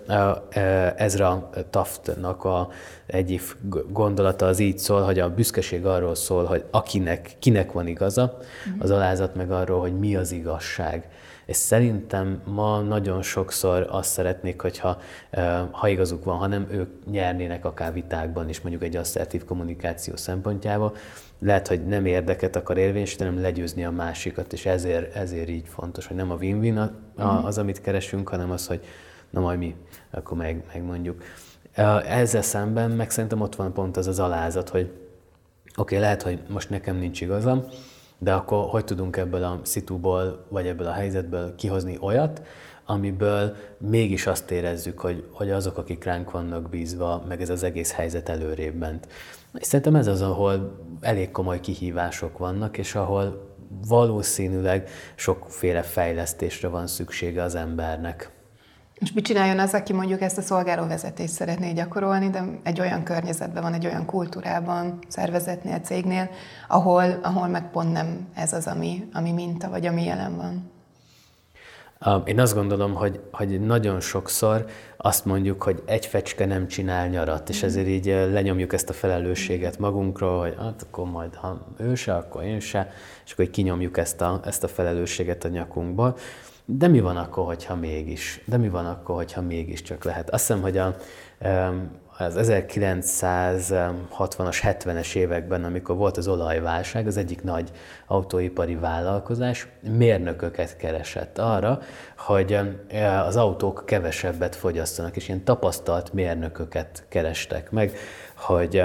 Ezra 0.96 1.50
Taftnak 1.70 2.44
a 2.44 2.70
egyik 3.06 3.42
gondolata 3.90 4.46
az 4.46 4.60
így 4.60 4.78
szól, 4.78 5.02
hogy 5.02 5.20
a 5.20 5.34
büszkeség 5.34 5.86
arról 5.86 6.16
szól, 6.16 6.44
hogy 6.44 6.64
akinek, 6.72 7.36
kinek 7.40 7.72
van 7.72 7.88
igaza, 7.88 8.38
az 8.80 8.92
alázat 8.92 9.36
meg 9.36 9.52
arról, 9.52 9.80
hogy 9.80 10.00
mi 10.00 10.16
az 10.16 10.32
igazság. 10.32 11.10
És 11.46 11.56
szerintem 11.56 12.42
ma 12.46 12.80
nagyon 12.80 13.22
sokszor 13.22 13.88
azt 13.90 14.10
szeretnék, 14.10 14.62
hogyha 14.62 14.98
ha 15.72 15.88
igazuk 15.88 16.24
van, 16.24 16.38
hanem 16.38 16.68
ők 16.72 16.90
nyernének 17.12 17.66
akár 17.66 17.94
vitákban 17.94 18.50
is, 18.50 18.62
mondjuk 18.62 18.84
egy 18.84 18.96
asszertív 18.96 19.46
kommunikáció 19.46 20.16
szempontjából. 20.16 20.96
Lehet, 21.40 21.68
hogy 21.68 21.86
nem 21.86 22.06
érdeket 22.06 22.56
akar 22.56 22.78
érvényesíteni, 22.78 23.30
hanem 23.30 23.44
legyőzni 23.44 23.86
a 23.86 23.92
másikat, 23.92 24.54
és 24.54 24.66
ezért, 24.66 25.16
ezért 25.16 25.50
így 25.50 25.68
fontos, 25.68 26.08
hogy 26.08 26.16
nem 26.16 26.32
a 26.32 26.36
win-win 26.36 26.74
mhm. 26.74 27.46
az, 27.46 27.58
amit 27.58 27.82
keresünk, 27.82 28.30
hanem 28.30 28.52
az, 28.52 28.68
hogy 28.68 28.86
na 29.30 29.40
majd 29.40 29.60
mi, 29.60 29.76
akkor 30.12 30.38
meg, 30.38 30.64
megmondjuk. 30.74 31.24
Ezzel 32.08 32.42
szemben 32.42 32.92
meg 32.92 33.10
szerintem 33.10 33.42
ott 33.42 33.56
van 33.56 33.74
pont 33.74 33.98
az 33.98 34.08
az 34.08 34.20
alázat, 34.20 34.70
hogy 34.70 34.82
oké, 34.82 34.96
okay, 35.76 35.98
lehet, 35.98 36.22
hogy 36.22 36.40
most 36.50 36.70
nekem 36.70 36.96
nincs 36.96 37.22
igazam, 37.22 37.66
de 38.18 38.34
akkor 38.34 38.70
hogy 38.70 38.86
tudunk 38.86 39.18
ebből 39.18 39.44
a 39.44 39.60
szituból, 39.64 40.46
vagy 40.50 40.68
ebből 40.68 40.88
a 40.88 40.92
helyzetből 40.92 41.56
kihozni 41.56 41.98
olyat, 42.02 42.42
amiből 42.86 43.56
mégis 43.78 44.28
azt 44.28 44.52
érezzük, 44.52 45.00
hogy, 45.00 45.28
hogy 45.32 45.52
azok, 45.52 45.78
akik 45.78 46.04
ránk 46.04 46.32
vannak 46.32 46.70
bízva, 46.70 47.24
meg 47.28 47.42
ez 47.42 47.50
az 47.50 47.64
egész 47.64 47.92
helyzet 47.92 48.30
előrébb 48.30 48.76
ment. 48.76 49.08
És 49.54 49.66
szerintem 49.66 49.96
ez 49.96 50.08
az, 50.08 50.22
ahol 50.22 50.80
elég 51.02 51.32
komoly 51.32 51.60
kihívások 51.60 52.38
vannak, 52.38 52.78
és 52.78 52.96
ahol 52.96 53.56
valószínűleg 53.88 54.90
sokféle 55.16 55.82
fejlesztésre 55.82 56.68
van 56.68 56.88
szüksége 56.88 57.44
az 57.44 57.56
embernek. 57.56 58.30
És 58.94 59.12
mit 59.12 59.26
csináljon 59.26 59.60
az, 59.60 59.74
aki 59.74 59.94
mondjuk 59.94 60.22
ezt 60.22 60.38
a 60.38 60.42
szolgáló 60.42 60.88
vezetést 60.88 61.34
szeretné 61.34 61.72
gyakorolni, 61.72 62.30
de 62.30 62.44
egy 62.64 62.80
olyan 62.80 63.04
környezetben 63.04 63.64
van, 63.64 63.74
egy 63.74 63.86
olyan 63.86 64.06
kultúrában, 64.06 65.00
szervezetnél, 65.08 65.80
cégnél, 65.80 66.30
ahol, 66.68 67.20
ahol 67.24 67.48
meg 67.48 67.72
pont 67.72 67.92
nem 67.92 68.28
ez 68.34 68.54
az, 68.54 68.68
ami, 68.68 69.08
ami 69.14 69.32
minta, 69.32 69.70
vagy 69.70 69.86
ami 69.86 70.04
jelen 70.04 70.36
van? 70.36 70.72
Én 72.26 72.40
azt 72.40 72.54
gondolom, 72.54 72.94
hogy, 72.94 73.20
hogy 73.32 73.62
nagyon 73.62 74.00
sokszor 74.00 74.66
azt 74.98 75.26
mondjuk, 75.26 75.64
hogy 75.64 75.84
egy 75.86 76.06
fecske 76.06 76.46
nem 76.46 76.68
csinál 76.68 77.08
nyarat, 77.08 77.50
és 77.50 77.64
ezért 77.64 77.88
így 77.88 78.06
lenyomjuk 78.06 78.74
ezt 78.74 78.90
a 78.90 78.94
felelősséget 78.94 79.80
magunkról, 79.80 80.40
hogy 80.40 80.56
hát 80.58 80.86
akkor 80.90 81.06
majd, 81.06 81.36
ha 81.36 81.68
ő 81.78 81.96
se, 81.96 82.16
akkor 82.16 82.44
én 82.44 82.60
se, 82.60 82.94
és 83.26 83.32
akkor 83.32 83.46
így 83.46 83.52
kinyomjuk 83.52 83.98
ezt 83.98 84.22
a, 84.22 84.40
ezt 84.44 84.64
a 84.64 84.68
felelősséget 84.68 85.44
a 85.44 85.48
nyakunkból. 85.48 86.18
De 86.66 86.88
mi 86.88 87.00
van 87.00 87.18
akkor, 87.18 87.46
hogyha 87.46 87.76
mégis? 87.76 88.42
De 88.46 88.58
mi 88.58 88.70
van 88.70 88.86
akkor, 88.86 89.16
hogyha 89.16 89.42
mégis 89.42 89.82
csak 89.82 90.04
lehet? 90.04 90.30
Azt 90.30 90.48
hiszem, 90.48 90.62
hogy 90.62 90.78
a, 90.78 90.96
az 92.18 92.36
1960-as, 92.38 94.60
70-es 94.64 95.16
években, 95.16 95.64
amikor 95.64 95.96
volt 95.96 96.18
az 96.18 96.28
olajválság, 96.28 97.08
az 97.08 97.18
egyik 97.18 97.44
nagy 97.44 97.72
autóipari 98.08 98.76
vállalkozás 98.76 99.68
mérnököket 99.82 100.78
keresett 100.78 101.38
arra, 101.38 101.80
hogy 102.18 102.60
az 103.26 103.36
autók 103.36 103.84
kevesebbet 103.86 104.56
fogyasztanak, 104.56 105.16
és 105.16 105.28
ilyen 105.28 105.44
tapasztalt 105.44 106.14
mérnököket 106.14 107.06
kerestek 107.10 107.72
meg, 107.72 107.98
hogy 108.36 108.84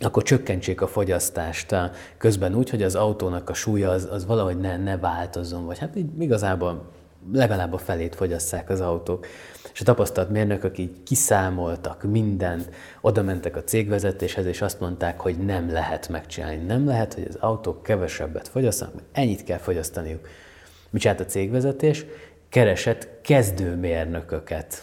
akkor 0.00 0.22
csökkentsék 0.22 0.80
a 0.80 0.86
fogyasztást 0.86 1.76
közben 2.18 2.54
úgy, 2.54 2.70
hogy 2.70 2.82
az 2.82 2.94
autónak 2.94 3.50
a 3.50 3.54
súlya 3.54 3.90
az, 3.90 4.08
az 4.10 4.26
valahogy 4.26 4.58
ne, 4.58 4.76
ne 4.76 4.98
változzon, 4.98 5.66
vagy 5.66 5.78
hát 5.78 5.96
így 5.96 6.20
igazából 6.20 6.90
legalább 7.32 7.72
a 7.72 7.78
felét 7.78 8.14
fogyasszák 8.14 8.70
az 8.70 8.80
autók. 8.80 9.26
És 9.72 9.80
a 9.80 9.84
tapasztalt 9.84 10.30
mérnökök 10.30 10.78
így 10.78 11.02
kiszámoltak 11.02 12.02
mindent, 12.02 12.70
oda 13.00 13.22
mentek 13.22 13.56
a 13.56 13.64
cégvezetéshez, 13.64 14.46
és 14.46 14.62
azt 14.62 14.80
mondták, 14.80 15.20
hogy 15.20 15.36
nem 15.36 15.72
lehet 15.72 16.08
megcsinálni. 16.08 16.56
Nem 16.56 16.86
lehet, 16.86 17.14
hogy 17.14 17.26
az 17.28 17.36
autók 17.40 17.82
kevesebbet 17.82 18.48
fogyasztanak, 18.48 18.94
ennyit 19.12 19.44
kell 19.44 19.58
fogyasztaniuk. 19.58 20.28
Mit 20.90 21.04
a 21.04 21.24
cégvezetés? 21.24 22.04
Keresett 22.48 23.08
kezdőmérnököket. 23.22 24.82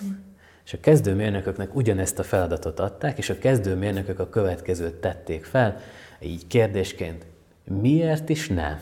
És 0.65 0.73
a 0.73 0.79
kezdőmérnököknek 0.79 1.75
ugyanezt 1.75 2.19
a 2.19 2.23
feladatot 2.23 2.79
adták, 2.79 3.17
és 3.17 3.29
a 3.29 3.37
kezdőmérnökök 3.37 4.19
a 4.19 4.29
következőt 4.29 4.95
tették 4.95 5.45
fel, 5.45 5.81
így 6.19 6.47
kérdésként, 6.47 7.25
miért 7.63 8.29
is 8.29 8.47
ne? 8.47 8.79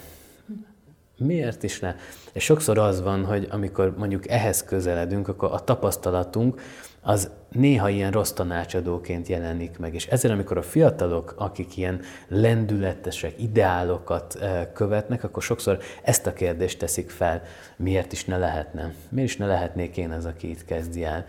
Miért 1.18 1.64
is 1.64 1.80
ne? 1.80 1.96
És 2.34 2.44
sokszor 2.44 2.78
az 2.78 3.02
van, 3.02 3.26
hogy 3.26 3.48
amikor 3.52 3.94
mondjuk 3.98 4.30
ehhez 4.30 4.64
közeledünk, 4.64 5.28
akkor 5.28 5.52
a 5.52 5.64
tapasztalatunk 5.64 6.62
az 7.02 7.30
néha 7.52 7.90
ilyen 7.90 8.12
rossz 8.12 8.32
tanácsadóként 8.32 9.28
jelenik 9.28 9.78
meg. 9.78 9.94
És 9.94 10.08
ezért, 10.08 10.34
amikor 10.34 10.58
a 10.58 10.62
fiatalok, 10.62 11.34
akik 11.38 11.78
ilyen 11.78 12.00
lendületesek, 12.28 13.42
ideálokat 13.42 14.36
eh, 14.36 14.68
követnek, 14.74 15.24
akkor 15.24 15.44
sokszor 15.44 15.80
ezt 16.04 16.28
a 16.28 16.34
kérdést 16.34 16.80
teszik 16.80 17.10
fel, 17.10 17.42
miért 17.76 18.12
is 18.12 18.26
ne 18.26 18.38
lehetne? 18.38 18.94
Miért 19.10 19.30
is 19.30 19.38
ne 19.38 19.46
lehetnék 19.46 19.98
én 19.98 20.12
az, 20.12 20.26
aki 20.26 20.50
itt 20.50 20.66
kezdi 20.66 21.04
el? 21.04 21.26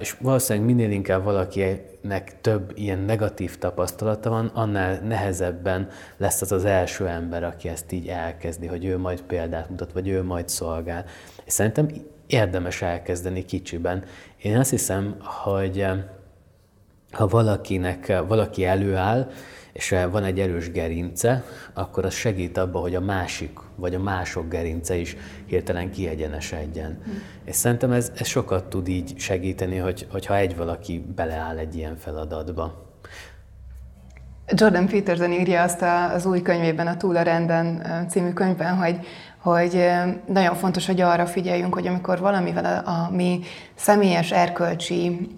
És 0.00 0.16
valószínűleg 0.20 0.68
minél 0.68 0.90
inkább 0.90 1.24
valakinek 1.24 2.40
több 2.40 2.72
ilyen 2.74 2.98
negatív 2.98 3.58
tapasztalata 3.58 4.30
van, 4.30 4.46
annál 4.46 5.00
nehezebben 5.00 5.88
lesz 6.16 6.42
az 6.42 6.52
az 6.52 6.64
első 6.64 7.06
ember, 7.06 7.44
aki 7.44 7.68
ezt 7.68 7.92
így 7.92 8.08
elkezdi, 8.08 8.66
hogy 8.66 8.84
ő 8.84 8.98
majd 8.98 9.22
példát 9.22 9.70
mutat, 9.70 9.92
vagy 9.92 10.08
ő 10.08 10.22
majd 10.22 10.48
szolgál. 10.48 11.04
És 11.44 11.52
szerintem 11.52 11.88
érdemes 12.26 12.82
elkezdeni 12.82 13.44
kicsiben. 13.44 14.04
Én 14.36 14.58
azt 14.58 14.70
hiszem, 14.70 15.16
hogy 15.20 15.86
ha 17.12 17.26
valakinek, 17.26 18.22
valaki 18.26 18.64
előáll, 18.64 19.30
és 19.72 19.94
van 20.10 20.24
egy 20.24 20.40
erős 20.40 20.70
gerince, 20.70 21.44
akkor 21.72 22.04
az 22.04 22.14
segít 22.14 22.58
abba, 22.58 22.78
hogy 22.78 22.94
a 22.94 23.00
másik, 23.00 23.58
vagy 23.76 23.94
a 23.94 23.98
mások 23.98 24.48
gerince 24.48 24.96
is 24.96 25.16
hirtelen 25.46 25.90
kiegyenesedjen. 25.90 26.90
Mm. 26.90 27.12
És 27.44 27.56
szerintem 27.56 27.92
ez, 27.92 28.12
ez 28.14 28.26
sokat 28.26 28.64
tud 28.64 28.88
így 28.88 29.18
segíteni, 29.18 29.76
hogy, 29.76 30.06
hogyha 30.10 30.36
egy 30.36 30.56
valaki 30.56 31.04
beleáll 31.14 31.58
egy 31.58 31.76
ilyen 31.76 31.96
feladatba. 31.96 32.90
Jordan 34.46 34.86
Peterson 34.86 35.32
írja 35.32 35.62
azt 35.62 35.82
az 36.14 36.26
új 36.26 36.42
könyvében, 36.42 36.86
a 36.86 36.96
Túl 36.96 37.16
a 37.16 37.22
renden 37.22 37.86
című 38.08 38.32
könyvben, 38.32 38.76
hogy 38.76 38.98
hogy 39.42 39.90
nagyon 40.26 40.54
fontos, 40.54 40.86
hogy 40.86 41.00
arra 41.00 41.26
figyeljünk, 41.26 41.74
hogy 41.74 41.86
amikor 41.86 42.18
valamivel 42.18 42.82
a, 42.84 42.90
a 42.90 43.10
mi 43.10 43.40
személyes 43.74 44.32
erkölcsi 44.32 45.28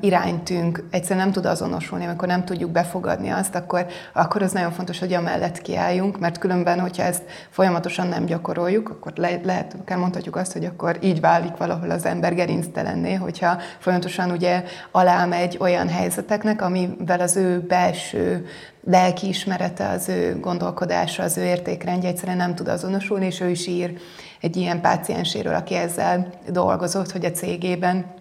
iránytünk 0.00 0.84
egyszerűen 0.90 1.24
nem 1.24 1.32
tud 1.32 1.46
azonosulni, 1.46 2.04
amikor 2.04 2.28
nem 2.28 2.44
tudjuk 2.44 2.70
befogadni 2.70 3.30
azt, 3.30 3.54
akkor, 3.54 3.86
akkor 4.12 4.42
az 4.42 4.52
nagyon 4.52 4.70
fontos, 4.70 4.98
hogy 4.98 5.12
amellett 5.12 5.62
kiálljunk, 5.62 6.18
mert 6.18 6.38
különben, 6.38 6.80
hogyha 6.80 7.02
ezt 7.02 7.22
folyamatosan 7.50 8.06
nem 8.06 8.24
gyakoroljuk, 8.24 8.88
akkor 8.88 9.12
le, 9.16 9.40
lehet, 9.44 9.76
akár 9.80 9.98
mondhatjuk 9.98 10.36
azt, 10.36 10.52
hogy 10.52 10.64
akkor 10.64 10.98
így 11.00 11.20
válik 11.20 11.56
valahol 11.56 11.90
az 11.90 12.04
ember 12.04 12.34
gerinctelenné, 12.34 13.14
hogyha 13.14 13.58
folyamatosan 13.78 14.30
ugye 14.30 14.64
alámegy 14.90 15.56
olyan 15.60 15.88
helyzeteknek, 15.88 16.62
amivel 16.62 17.20
az 17.20 17.36
ő 17.36 17.60
belső 17.60 18.46
lelkiismerete, 18.88 19.88
az 19.88 20.08
ő 20.08 20.40
gondolkodása, 20.40 21.22
az 21.22 21.36
ő 21.36 21.44
értékrendje 21.44 22.08
egyszerűen 22.08 22.36
nem 22.36 22.54
tud 22.54 22.68
azonosulni, 22.68 23.26
és 23.26 23.40
ő 23.40 23.48
is 23.48 23.66
ír 23.66 23.98
egy 24.40 24.56
ilyen 24.56 24.80
pácienséről, 24.80 25.54
aki 25.54 25.74
ezzel 25.74 26.32
dolgozott, 26.50 27.10
hogy 27.10 27.24
a 27.24 27.30
cégében 27.30 28.14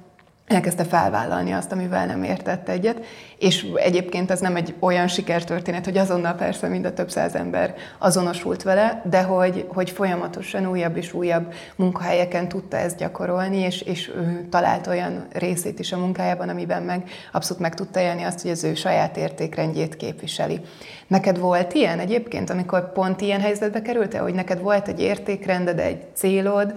elkezdte 0.47 0.83
felvállalni 0.83 1.51
azt, 1.51 1.71
amivel 1.71 2.05
nem 2.05 2.23
értett 2.23 2.69
egyet, 2.69 3.05
és 3.37 3.67
egyébként 3.75 4.31
ez 4.31 4.39
nem 4.39 4.55
egy 4.55 4.75
olyan 4.79 5.07
sikertörténet, 5.07 5.85
hogy 5.85 5.97
azonnal 5.97 6.33
persze 6.33 6.67
mind 6.67 6.85
a 6.85 6.93
több 6.93 7.09
száz 7.09 7.35
ember 7.35 7.75
azonosult 7.97 8.63
vele, 8.63 9.01
de 9.09 9.21
hogy, 9.21 9.65
hogy 9.67 9.89
folyamatosan 9.89 10.69
újabb 10.69 10.97
és 10.97 11.13
újabb 11.13 11.53
munkahelyeken 11.75 12.47
tudta 12.47 12.77
ezt 12.77 12.97
gyakorolni, 12.97 13.57
és, 13.57 13.81
és 13.81 14.11
ő 14.15 14.47
talált 14.49 14.87
olyan 14.87 15.27
részét 15.31 15.79
is 15.79 15.91
a 15.91 15.97
munkájában, 15.97 16.49
amiben 16.49 16.83
meg 16.83 17.09
abszolút 17.31 17.61
meg 17.61 17.73
tudta 17.73 17.99
élni 17.99 18.23
azt, 18.23 18.41
hogy 18.41 18.51
az 18.51 18.63
ő 18.63 18.75
saját 18.75 19.17
értékrendjét 19.17 19.95
képviseli. 19.95 20.59
Neked 21.07 21.39
volt 21.39 21.73
ilyen 21.73 21.99
egyébként, 21.99 22.49
amikor 22.49 22.91
pont 22.91 23.21
ilyen 23.21 23.41
helyzetbe 23.41 23.81
kerültél, 23.81 24.21
hogy 24.21 24.33
neked 24.33 24.61
volt 24.61 24.87
egy 24.87 25.01
értékrended, 25.01 25.79
egy 25.79 26.03
célod, 26.13 26.73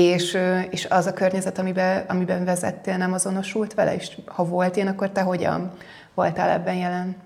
és, 0.00 0.38
és 0.70 0.86
az 0.90 1.06
a 1.06 1.12
környezet, 1.12 1.58
amiben, 1.58 2.04
amiben 2.08 2.44
vezettél, 2.44 2.96
nem 2.96 3.12
azonosult 3.12 3.74
vele, 3.74 3.94
és 3.94 4.18
ha 4.26 4.44
volt 4.44 4.76
ilyen, 4.76 4.88
akkor 4.88 5.10
te 5.10 5.20
hogyan 5.20 5.72
voltál 6.14 6.50
ebben 6.50 6.74
jelen? 6.74 7.16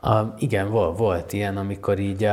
A, 0.00 0.34
igen, 0.38 0.70
volt, 0.70 0.98
volt 0.98 1.32
ilyen, 1.32 1.56
amikor 1.56 1.98
így 1.98 2.28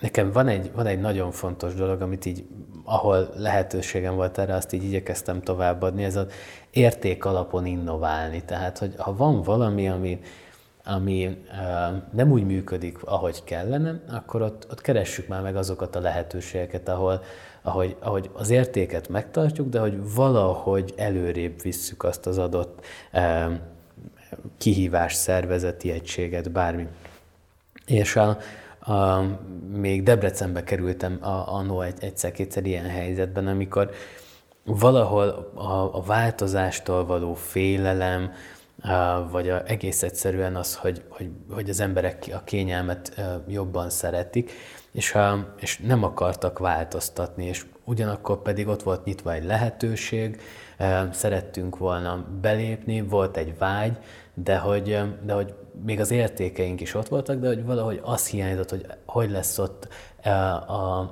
nekem 0.00 0.32
van 0.32 0.48
egy, 0.48 0.70
van 0.74 0.86
egy 0.86 1.00
nagyon 1.00 1.30
fontos 1.30 1.74
dolog, 1.74 2.00
amit 2.00 2.26
így, 2.26 2.44
ahol 2.84 3.28
lehetőségem 3.36 4.14
volt 4.14 4.38
erre, 4.38 4.54
azt 4.54 4.72
így 4.72 4.84
igyekeztem 4.84 5.42
továbbadni, 5.42 6.04
ez 6.04 6.16
az 6.16 6.26
érték 6.70 7.24
alapon 7.24 7.66
innoválni. 7.66 8.42
Tehát, 8.44 8.78
hogy 8.78 8.94
ha 8.98 9.16
van 9.16 9.42
valami, 9.42 9.88
ami, 9.88 10.20
ami 10.84 11.44
nem 12.12 12.30
úgy 12.30 12.46
működik, 12.46 13.02
ahogy 13.04 13.44
kellene, 13.44 14.00
akkor 14.10 14.42
ott, 14.42 14.66
ott 14.70 14.80
keressük 14.80 15.28
már 15.28 15.42
meg 15.42 15.56
azokat 15.56 15.96
a 15.96 16.00
lehetőségeket, 16.00 16.88
ahol, 16.88 17.22
ahogy, 17.66 17.96
ahogy 18.00 18.30
az 18.32 18.50
értéket 18.50 19.08
megtartjuk, 19.08 19.68
de 19.68 19.80
hogy 19.80 20.14
valahogy 20.14 20.94
előrébb 20.96 21.62
visszük 21.62 22.02
azt 22.02 22.26
az 22.26 22.38
adott 22.38 22.84
uh, 23.12 23.52
kihívás, 24.58 25.14
szervezeti 25.14 25.90
egységet, 25.90 26.52
bármi. 26.52 26.86
És 27.86 28.16
a, 28.16 28.38
a, 28.92 29.22
még 29.72 30.02
Debrecenbe 30.02 30.64
kerültem 30.64 31.18
annó 31.46 31.80
egy, 31.80 31.96
egyszer-kétszer 32.00 32.66
ilyen 32.66 32.88
helyzetben, 32.88 33.46
amikor 33.46 33.90
valahol 34.64 35.28
a, 35.54 35.96
a 35.96 36.02
változástól 36.02 37.06
való 37.06 37.34
félelem, 37.34 38.32
vagy 39.30 39.48
a, 39.48 39.62
egész 39.66 40.02
egyszerűen 40.02 40.56
az, 40.56 40.76
hogy, 40.76 41.02
hogy, 41.08 41.30
hogy 41.50 41.70
az 41.70 41.80
emberek 41.80 42.30
a 42.32 42.44
kényelmet 42.44 43.22
jobban 43.48 43.90
szeretik, 43.90 44.52
és, 44.96 45.16
és 45.56 45.78
nem 45.78 46.02
akartak 46.02 46.58
változtatni, 46.58 47.44
és 47.44 47.64
ugyanakkor 47.84 48.42
pedig 48.42 48.68
ott 48.68 48.82
volt 48.82 49.04
nyitva 49.04 49.32
egy 49.32 49.44
lehetőség, 49.44 50.40
szerettünk 51.10 51.78
volna 51.78 52.24
belépni, 52.40 53.00
volt 53.00 53.36
egy 53.36 53.58
vágy, 53.58 53.96
de 54.34 54.58
hogy, 54.58 54.98
de 55.24 55.32
hogy 55.32 55.54
még 55.84 56.00
az 56.00 56.10
értékeink 56.10 56.80
is 56.80 56.94
ott 56.94 57.08
voltak, 57.08 57.40
de 57.40 57.46
hogy 57.46 57.64
valahogy 57.64 58.00
az 58.02 58.26
hiányzott, 58.26 58.70
hogy 58.70 58.86
hogy 59.06 59.30
lesz 59.30 59.58
ott 59.58 59.88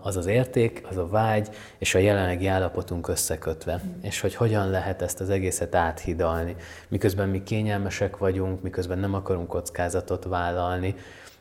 az 0.02 0.16
az 0.16 0.26
érték, 0.26 0.86
az 0.90 0.96
a 0.96 1.06
vágy 1.06 1.48
és 1.78 1.94
a 1.94 1.98
jelenlegi 1.98 2.46
állapotunk 2.46 3.08
összekötve, 3.08 3.80
és 4.02 4.20
hogy 4.20 4.34
hogyan 4.34 4.70
lehet 4.70 5.02
ezt 5.02 5.20
az 5.20 5.30
egészet 5.30 5.74
áthidalni, 5.74 6.56
miközben 6.88 7.28
mi 7.28 7.42
kényelmesek 7.42 8.16
vagyunk, 8.16 8.62
miközben 8.62 8.98
nem 8.98 9.14
akarunk 9.14 9.48
kockázatot 9.48 10.24
vállalni, 10.24 10.94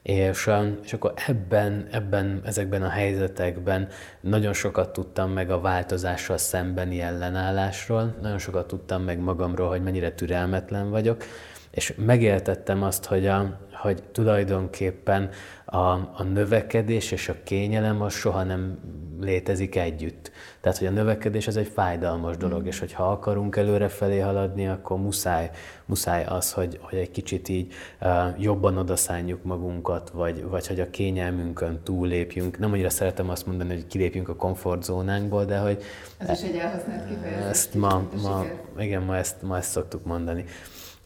és, 0.04 0.50
és 0.84 0.94
akkor 0.94 1.14
ebben, 1.28 1.88
ebben, 1.92 2.42
ezekben 2.46 2.84
a 2.84 2.90
helyzetekben 2.90 3.88
nagyon 4.20 4.54
sokat 4.54 4.94
tudtam 4.94 5.32
meg 5.32 5.52
a 5.52 5.62
változással 5.62 6.38
szembeni 6.38 7.02
ellenállásról, 7.02 8.16
nagyon 8.22 8.38
sokat 8.38 8.68
tudtam 8.68 9.04
meg 9.04 9.20
magamról, 9.20 9.68
hogy 9.68 9.84
mennyire 9.84 10.12
türelmetlen 10.12 10.90
vagyok, 10.90 11.24
és 11.72 11.94
megéltettem 11.98 12.84
azt, 12.84 13.06
hogy, 13.06 13.28
a, 13.28 13.60
hogy 13.72 14.04
tulajdonképpen 14.04 15.30
a, 15.66 15.78
a 15.94 16.24
növekedés 16.34 17.12
és 17.12 17.30
a 17.30 17.36
kényelem 17.44 18.02
az 18.02 18.14
soha 18.14 18.44
nem 18.44 18.80
létezik 19.22 19.76
együtt. 19.76 20.32
Tehát, 20.64 20.78
hogy 20.78 20.88
a 20.88 20.92
növekedés 20.92 21.48
az 21.48 21.58
egy 21.58 21.68
fájdalmas 21.68 22.38
dolog, 22.38 22.62
mm. 22.62 22.66
és 22.66 22.80
hogyha 22.80 23.12
akarunk 23.12 23.56
előrefelé 23.56 24.20
haladni, 24.20 24.68
akkor 24.68 24.98
muszáj, 24.98 25.50
muszáj 25.86 26.26
az, 26.26 26.54
hogy, 26.54 26.80
hogy 26.82 26.98
egy 26.98 27.12
kicsit 27.12 27.50
így 27.50 27.74
uh, 28.02 28.10
jobban 28.38 28.78
odaszánjuk 28.78 29.44
magunkat, 29.44 30.10
vagy, 30.10 30.44
vagy 30.44 30.68
hogy 30.68 30.80
a 30.80 30.90
kényelmünkön 30.90 31.80
túllépjünk. 31.84 32.60
Nem 32.60 32.72
annyira 32.72 32.90
szeretem 32.90 33.30
azt 33.30 33.46
mondani, 33.46 33.74
hogy 33.74 33.88
kilépjünk 33.88 34.30
a 34.30 34.36
komfortzónánkból, 34.36 35.46
de 35.46 35.58
hogy... 35.58 35.84
Ez 36.18 36.44
is 36.44 36.50
egy 36.50 36.56
elhasznált 36.56 37.08
kifejezés. 37.08 37.50
Ezt 37.50 37.74
ma, 37.74 38.10
ma, 38.22 38.46
igen, 38.78 39.02
ma 39.02 39.16
ezt, 39.16 39.42
ma 39.42 39.58
ezt 39.58 39.72
szoktuk 39.72 40.06
mondani. 40.06 40.46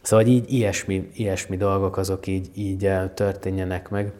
Szóval 0.00 0.26
így 0.26 0.52
ilyesmi, 0.52 1.08
ilyesmi 1.14 1.56
dolgok 1.56 1.96
azok 1.96 2.26
így, 2.26 2.50
így 2.54 2.90
történjenek 3.14 3.88
meg. 3.88 4.12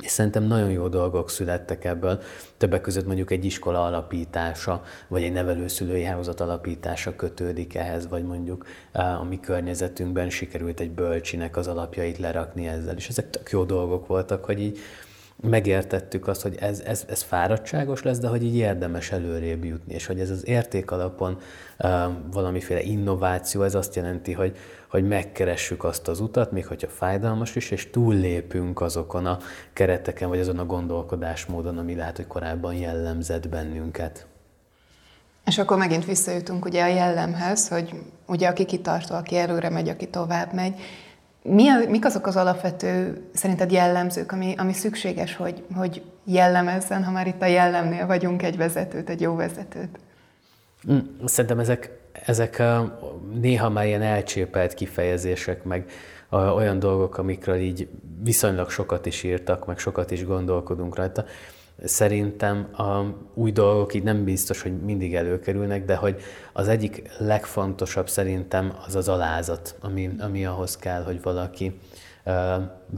És 0.00 0.10
szerintem 0.10 0.42
nagyon 0.42 0.70
jó 0.70 0.88
dolgok 0.88 1.30
születtek 1.30 1.84
ebből. 1.84 2.22
Többek 2.56 2.80
között 2.80 3.06
mondjuk 3.06 3.30
egy 3.30 3.44
iskola 3.44 3.84
alapítása, 3.84 4.82
vagy 5.08 5.22
egy 5.22 5.32
nevelőszülői 5.32 6.02
hálózat 6.02 6.40
alapítása 6.40 7.16
kötődik 7.16 7.74
ehhez, 7.74 8.08
vagy 8.08 8.24
mondjuk 8.24 8.66
a 8.92 9.24
mi 9.24 9.40
környezetünkben 9.40 10.30
sikerült 10.30 10.80
egy 10.80 10.90
bölcsinek 10.90 11.56
az 11.56 11.66
alapjait 11.66 12.18
lerakni 12.18 12.66
ezzel. 12.66 12.96
És 12.96 13.08
ezek 13.08 13.30
tök 13.30 13.50
jó 13.50 13.64
dolgok 13.64 14.06
voltak, 14.06 14.44
hogy 14.44 14.60
így 14.60 14.78
megértettük 15.42 16.26
azt, 16.26 16.42
hogy 16.42 16.56
ez, 16.60 16.80
ez, 16.80 17.04
ez 17.08 17.22
fáradtságos 17.22 18.02
lesz, 18.02 18.18
de 18.18 18.28
hogy 18.28 18.44
így 18.44 18.56
érdemes 18.56 19.12
előrébb 19.12 19.64
jutni, 19.64 19.94
és 19.94 20.06
hogy 20.06 20.20
ez 20.20 20.30
az 20.30 20.48
érték 20.48 20.90
alapon 20.90 21.38
uh, 21.78 21.90
valamiféle 22.32 22.82
innováció, 22.82 23.62
ez 23.62 23.74
azt 23.74 23.96
jelenti, 23.96 24.32
hogy, 24.32 24.56
hogy 24.88 25.08
megkeressük 25.08 25.84
azt 25.84 26.08
az 26.08 26.20
utat, 26.20 26.52
még 26.52 26.66
hogyha 26.66 26.88
fájdalmas 26.88 27.56
is, 27.56 27.70
és 27.70 27.90
túllépünk 27.90 28.80
azokon 28.80 29.26
a 29.26 29.38
kereteken, 29.72 30.28
vagy 30.28 30.40
azon 30.40 30.58
a 30.58 30.66
gondolkodásmódon, 30.66 31.78
ami 31.78 31.94
lehet, 31.94 32.16
hogy 32.16 32.26
korábban 32.26 32.74
jellemzett 32.74 33.48
bennünket. 33.48 34.26
És 35.44 35.58
akkor 35.58 35.76
megint 35.76 36.04
visszajutunk 36.04 36.64
ugye 36.64 36.82
a 36.82 36.86
jellemhez, 36.86 37.68
hogy 37.68 38.02
ugye 38.26 38.48
aki 38.48 38.64
kitartó, 38.64 39.14
aki 39.14 39.36
előre 39.36 39.68
megy, 39.68 39.88
aki 39.88 40.08
tovább 40.08 40.52
megy, 40.52 40.80
mi 41.42 41.68
a, 41.68 41.78
mik 41.88 42.04
azok 42.04 42.26
az 42.26 42.36
alapvető, 42.36 43.22
szerinted 43.32 43.72
jellemzők, 43.72 44.32
ami, 44.32 44.54
ami 44.56 44.72
szükséges, 44.72 45.36
hogy, 45.36 45.64
hogy 45.74 46.02
jellemezzen, 46.24 47.04
ha 47.04 47.10
már 47.10 47.26
itt 47.26 47.42
a 47.42 47.46
jellemnél 47.46 48.06
vagyunk, 48.06 48.42
egy 48.42 48.56
vezetőt, 48.56 49.10
egy 49.10 49.20
jó 49.20 49.34
vezetőt? 49.34 49.98
Mm, 50.90 50.98
szerintem 51.24 51.58
ezek, 51.58 51.90
ezek 52.26 52.62
néha 53.40 53.68
már 53.68 53.86
ilyen 53.86 54.02
elcsépelt 54.02 54.74
kifejezések, 54.74 55.64
meg 55.64 55.90
olyan 56.30 56.78
dolgok, 56.78 57.18
amikről 57.18 57.56
így 57.56 57.88
viszonylag 58.22 58.70
sokat 58.70 59.06
is 59.06 59.22
írtak, 59.22 59.66
meg 59.66 59.78
sokat 59.78 60.10
is 60.10 60.24
gondolkodunk 60.24 60.96
rajta. 60.96 61.24
Szerintem 61.84 62.68
a 62.76 63.00
új 63.34 63.52
dolgok 63.52 63.94
így 63.94 64.02
nem 64.02 64.24
biztos, 64.24 64.62
hogy 64.62 64.80
mindig 64.80 65.14
előkerülnek, 65.14 65.84
de 65.84 65.96
hogy 65.96 66.20
az 66.52 66.68
egyik 66.68 67.10
legfontosabb 67.18 68.08
szerintem 68.08 68.72
az 68.86 68.94
az 68.94 69.08
alázat, 69.08 69.76
ami, 69.80 70.10
ami 70.18 70.46
ahhoz 70.46 70.76
kell, 70.76 71.02
hogy 71.02 71.22
valaki 71.22 71.78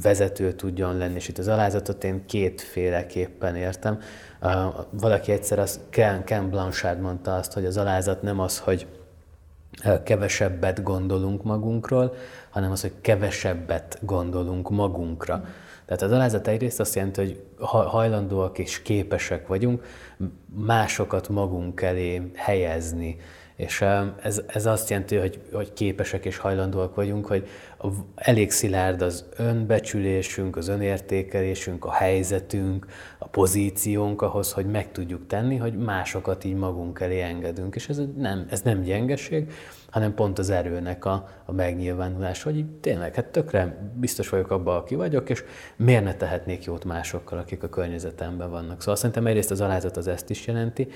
vezető 0.03 0.53
tudjon 0.53 0.97
lenni. 0.97 1.15
És 1.15 1.29
itt 1.29 1.39
az 1.39 1.49
alázatot 1.49 2.05
én 2.05 2.27
kétféleképpen 2.27 3.57
értem. 3.57 4.01
Valaki 4.91 5.33
egyszer, 5.33 5.59
az 5.59 5.81
Ken, 5.91 6.25
Ken 6.25 6.51
Blanchard 6.51 7.01
mondta 7.01 7.35
azt, 7.35 7.53
hogy 7.53 7.65
az 7.65 7.77
alázat 7.77 8.23
nem 8.23 8.41
az, 8.41 8.59
hogy 8.59 8.87
kevesebbet 10.05 10.83
gondolunk 10.83 11.43
magunkról, 11.43 12.15
hanem 12.51 12.71
az, 12.71 12.81
hogy 12.81 12.93
kevesebbet 13.01 13.99
gondolunk 14.01 14.71
magunkra. 14.71 15.45
Tehát 15.87 16.03
az 16.03 16.13
alázat 16.13 16.49
egyrészt 16.49 16.81
azt 16.81 16.95
jelenti, 16.95 17.21
hogy 17.21 17.43
hajlandóak 17.87 18.59
és 18.59 18.83
képesek 18.83 19.47
vagyunk 19.47 19.85
másokat 20.55 21.29
magunk 21.29 21.81
elé 21.83 22.31
helyezni. 22.35 23.17
És 23.57 23.85
ez, 24.23 24.43
ez 24.47 24.67
azt 24.67 24.91
jelenti, 24.91 25.17
hogy, 25.17 25.41
hogy 25.53 25.73
képesek 25.73 26.25
és 26.25 26.37
hajlandóak 26.37 26.95
vagyunk, 26.95 27.27
hogy 27.27 27.49
elég 28.15 28.51
szilárd 28.51 29.03
az 29.03 29.25
önbecsülésünk, 29.37 30.57
az 30.57 30.69
önértékelésünk, 30.69 31.85
a 31.85 31.93
helyzetünk, 31.93 32.87
a 33.19 33.29
pozíciónk 33.29 34.23
ahhoz, 34.23 34.53
hogy 34.53 34.67
meg 34.67 34.93
tudjuk 34.93 35.27
tenni, 35.27 35.57
hogy 35.57 35.77
másokat 35.77 36.45
így 36.45 36.57
magunk 36.57 37.01
elé 37.01 37.21
engedünk. 37.21 37.75
És 37.75 37.89
ez 37.89 38.01
nem, 38.17 38.47
ez 38.51 38.61
nem 38.63 38.83
gyengeség, 38.83 39.53
hanem 39.95 40.15
pont 40.15 40.39
az 40.39 40.51
erőnek 40.51 41.05
a, 41.05 41.29
a 41.45 41.53
megnyilvánulás, 41.53 42.43
hogy 42.43 42.57
így 42.57 42.71
tényleg, 42.71 43.15
hát 43.15 43.27
tökre 43.27 43.91
biztos 43.95 44.29
vagyok 44.29 44.51
abban, 44.51 44.77
aki 44.77 44.95
vagyok, 44.95 45.31
és 45.31 45.45
miért 45.77 46.05
ne 46.05 46.15
tehetnék 46.15 46.65
jót 46.65 46.85
másokkal, 46.85 47.39
akik 47.39 47.63
a 47.63 47.69
környezetemben 47.69 48.51
vannak. 48.51 48.81
Szóval 48.81 48.97
szerintem 48.97 49.27
egyrészt 49.27 49.51
az 49.51 49.61
alázat 49.61 49.97
az 49.97 50.07
ezt 50.07 50.31
is 50.31 50.47
jelenti, 50.47 50.89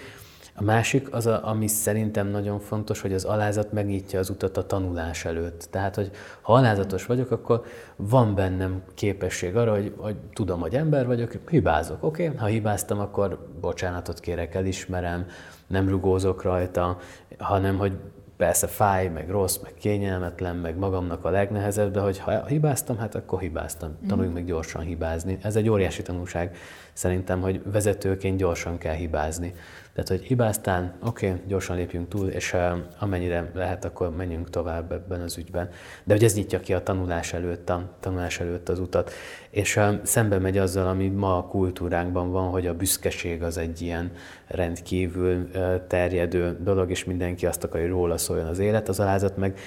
a 0.55 0.63
másik, 0.63 1.15
az 1.15 1.27
a, 1.27 1.49
ami 1.49 1.67
szerintem 1.67 2.27
nagyon 2.27 2.61
fontos, 2.61 3.01
hogy 3.01 3.13
az 3.13 3.25
alázat 3.25 3.73
megnyitja 3.73 4.19
az 4.19 4.31
utat 4.31 4.57
a 4.57 4.67
tanulás 4.67 5.25
előtt. 5.25 5.69
Tehát, 5.71 5.95
hogy 5.95 6.11
ha 6.43 6.53
alázatos 6.53 7.07
vagyok, 7.07 7.31
akkor 7.31 7.65
van 7.97 8.35
bennem 8.35 8.83
képesség 8.95 9.57
arra, 9.57 9.75
hogy, 9.75 9.95
hogy 9.97 10.17
tudom, 10.33 10.61
hogy 10.61 10.75
ember 10.75 11.07
vagyok, 11.07 11.33
hibázok. 11.49 12.03
Oké, 12.03 12.27
okay? 12.27 12.37
ha 12.37 12.47
hibáztam, 12.47 12.99
akkor 12.99 13.49
bocsánatot 13.61 14.21
kérek, 14.21 14.55
elismerem, 14.55 15.27
nem 15.67 15.89
rugózok 15.89 16.43
rajta, 16.43 16.99
hanem 17.39 17.79
hogy 17.79 17.93
persze 18.39 18.67
fáj, 18.67 19.09
meg 19.09 19.31
rossz, 19.31 19.57
meg 19.57 19.75
kényelmetlen, 19.75 20.57
meg 20.57 20.77
magamnak 20.77 21.25
a 21.25 21.31
legnehezebb, 21.31 21.93
de 21.93 22.01
hogy 22.01 22.19
ha 22.19 22.47
hibáztam, 22.47 22.99
hát 22.99 23.15
akkor 23.15 23.41
hibáztam. 23.41 23.99
Tanuljunk 24.09 24.35
meg 24.35 24.45
gyorsan 24.45 24.83
hibázni. 24.83 25.39
Ez 25.43 25.57
egy 25.57 25.69
óriási 25.69 26.03
tanulság 26.03 26.57
szerintem, 26.93 27.41
hogy 27.41 27.61
vezetőként 27.73 28.37
gyorsan 28.37 28.79
kell 28.79 28.95
hibázni. 28.95 29.55
Tehát, 29.99 30.13
hogy 30.21 30.29
hibáztál, 30.29 30.95
oké, 31.05 31.29
okay, 31.29 31.41
gyorsan 31.47 31.77
lépjünk 31.77 32.09
túl, 32.09 32.29
és 32.29 32.57
amennyire 32.99 33.51
lehet, 33.55 33.85
akkor 33.85 34.17
menjünk 34.17 34.51
tovább 34.51 34.93
ebben 34.93 35.21
az 35.21 35.39
ügyben. 35.39 35.71
De 36.05 36.15
hogy 36.15 36.25
ez 36.25 36.35
nyitja 36.35 36.61
ki 36.61 36.75
a 36.75 36.83
tanulás 36.83 37.33
előtt, 37.33 37.71
a 37.71 37.97
tanulás 38.01 38.41
előtt 38.41 38.69
az 38.69 38.79
utat. 38.79 39.13
És 39.51 39.81
szembe 40.03 40.39
megy 40.39 40.59
azzal, 40.59 40.89
ami 40.89 41.09
ma 41.09 41.37
a 41.37 41.43
kultúránkban 41.43 42.31
van, 42.31 42.49
hogy 42.49 42.67
a 42.67 42.75
büszkeség 42.75 43.43
az 43.43 43.57
egy 43.57 43.81
ilyen 43.81 44.13
rendkívül 44.47 45.51
terjedő 45.87 46.57
dolog, 46.61 46.91
és 46.91 47.05
mindenki 47.05 47.47
azt 47.47 47.65
akarja, 47.65 47.87
hogy 47.87 47.95
róla 47.95 48.19
szóljon 48.19 48.47
az 48.47 48.59
élet, 48.59 48.89
az 48.89 49.01
alázat 49.01 49.37
meg 49.37 49.59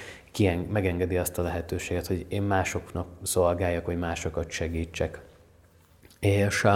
megengedi 0.68 1.16
azt 1.16 1.38
a 1.38 1.42
lehetőséget, 1.42 2.06
hogy 2.06 2.26
én 2.28 2.42
másoknak 2.42 3.06
szolgáljak, 3.22 3.84
hogy 3.84 3.98
másokat 3.98 4.50
segítsek. 4.50 5.20
És 6.20 6.66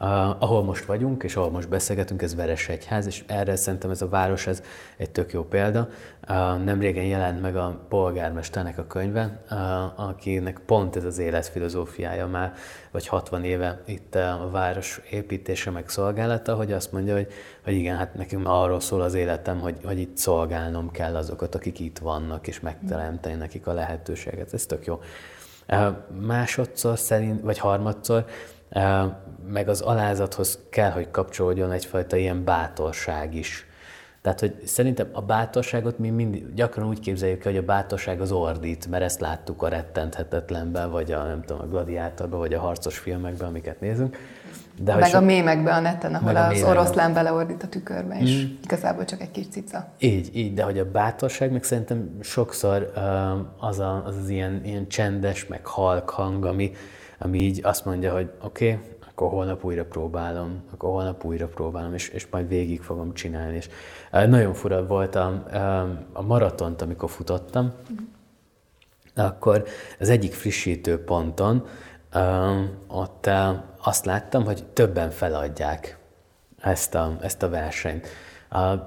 uh, 0.00 0.42
ahol 0.42 0.64
most 0.64 0.84
vagyunk, 0.84 1.22
és 1.22 1.36
ahol 1.36 1.50
most 1.50 1.68
beszélgetünk, 1.68 2.22
ez 2.22 2.34
Veresegyház, 2.34 3.06
és 3.06 3.24
erre 3.26 3.56
szerintem 3.56 3.90
ez 3.90 4.02
a 4.02 4.08
város 4.08 4.46
ez 4.46 4.62
egy 4.96 5.10
tök 5.10 5.32
jó 5.32 5.44
példa. 5.44 5.88
Uh, 6.28 6.64
nem 6.64 6.80
régen 6.80 7.04
jelent 7.04 7.40
meg 7.40 7.56
a 7.56 7.84
polgármesternek 7.88 8.78
a 8.78 8.86
könyve, 8.86 9.42
uh, 9.50 10.08
akinek 10.08 10.60
pont 10.66 10.96
ez 10.96 11.04
az 11.04 11.18
életfilozófiája 11.18 12.26
már, 12.26 12.52
vagy 12.90 13.06
60 13.06 13.44
éve 13.44 13.82
itt 13.84 14.14
a 14.14 14.48
város 14.52 15.00
építése 15.10 15.70
meg 15.70 15.88
szolgálata, 15.88 16.54
hogy 16.54 16.72
azt 16.72 16.92
mondja, 16.92 17.14
hogy, 17.14 17.32
hogy 17.64 17.74
igen, 17.74 17.96
hát 17.96 18.14
nekünk 18.14 18.48
arról 18.48 18.80
szól 18.80 19.00
az 19.00 19.14
életem, 19.14 19.60
hogy, 19.60 19.76
hogy 19.84 19.98
itt 19.98 20.16
szolgálnom 20.16 20.90
kell 20.90 21.16
azokat, 21.16 21.54
akik 21.54 21.80
itt 21.80 21.98
vannak, 21.98 22.46
és 22.46 22.60
megteremteni 22.60 23.34
nekik 23.34 23.66
a 23.66 23.72
lehetőséget. 23.72 24.52
Ez 24.52 24.66
tök 24.66 24.86
jó. 24.86 25.00
Másodszor 26.20 26.98
szerint, 26.98 27.42
vagy 27.42 27.58
harmadszor, 27.58 28.24
meg 29.48 29.68
az 29.68 29.80
alázathoz 29.80 30.58
kell, 30.70 30.90
hogy 30.90 31.10
kapcsolódjon 31.10 31.72
egyfajta 31.72 32.16
ilyen 32.16 32.44
bátorság 32.44 33.34
is. 33.34 33.66
Tehát, 34.26 34.40
hogy 34.40 34.54
szerintem 34.64 35.08
a 35.12 35.20
bátorságot 35.20 35.98
mi 35.98 36.10
mindig 36.10 36.54
gyakran 36.54 36.88
úgy 36.88 37.00
képzeljük 37.00 37.42
hogy 37.42 37.56
a 37.56 37.62
bátorság 37.62 38.20
az 38.20 38.32
ordít, 38.32 38.86
mert 38.86 39.02
ezt 39.02 39.20
láttuk 39.20 39.62
a 39.62 39.68
rettenthetetlenben, 39.68 40.90
vagy 40.90 41.12
a, 41.12 41.22
nem 41.22 41.42
tudom, 41.42 41.62
a 41.62 41.66
gladiátorban, 41.66 42.38
vagy 42.38 42.54
a 42.54 42.60
harcos 42.60 42.98
filmekben, 42.98 43.48
amiket 43.48 43.80
nézünk. 43.80 44.16
De 44.80 44.94
meg 44.94 45.08
so... 45.08 45.16
a 45.16 45.20
mémekben 45.20 45.74
a 45.74 45.80
neten, 45.80 46.14
ahol 46.14 46.36
az 46.36 46.62
oroszlán 46.62 47.12
beleordít 47.12 47.62
a 47.62 47.68
tükörbe, 47.68 48.18
és 48.18 48.44
mm. 48.44 48.54
igazából 48.64 49.04
csak 49.04 49.20
egy 49.20 49.30
kis 49.30 49.48
cica. 49.48 49.88
Így, 49.98 50.36
így, 50.36 50.54
de 50.54 50.62
hogy 50.62 50.78
a 50.78 50.90
bátorság, 50.90 51.52
meg 51.52 51.62
szerintem 51.62 52.18
sokszor 52.20 52.92
az 53.58 53.78
a, 53.78 54.02
az, 54.04 54.16
az 54.16 54.28
ilyen, 54.28 54.60
ilyen 54.64 54.88
csendes, 54.88 55.46
meg 55.46 55.66
halk 55.66 56.10
hang, 56.10 56.44
ami, 56.44 56.72
ami 57.18 57.38
így 57.38 57.60
azt 57.62 57.84
mondja, 57.84 58.12
hogy 58.12 58.30
oké, 58.42 58.72
okay, 58.72 58.84
akkor 59.16 59.28
holnap 59.28 59.64
újra 59.64 59.84
próbálom, 59.84 60.62
akkor 60.72 60.90
holnap 60.90 61.24
újra 61.24 61.46
próbálom, 61.46 61.94
és, 61.94 62.08
és 62.08 62.26
majd 62.30 62.48
végig 62.48 62.82
fogom 62.82 63.14
csinálni. 63.14 63.56
És 63.56 63.68
uh, 64.12 64.26
nagyon 64.26 64.54
fura 64.54 64.86
volt 64.86 65.14
a, 65.14 65.42
maratont, 66.26 66.82
amikor 66.82 67.10
futottam, 67.10 67.72
akkor 69.14 69.64
az 69.98 70.08
egyik 70.08 70.32
frissítő 70.32 71.04
ponton 71.04 71.66
ott 72.86 73.26
uh, 73.26 73.48
azt 73.82 74.04
láttam, 74.04 74.44
hogy 74.44 74.64
többen 74.64 75.10
feladják 75.10 75.98
ezt 76.60 76.94
a, 76.94 77.16
ezt 77.20 77.42
a 77.42 77.48
versenyt. 77.48 78.08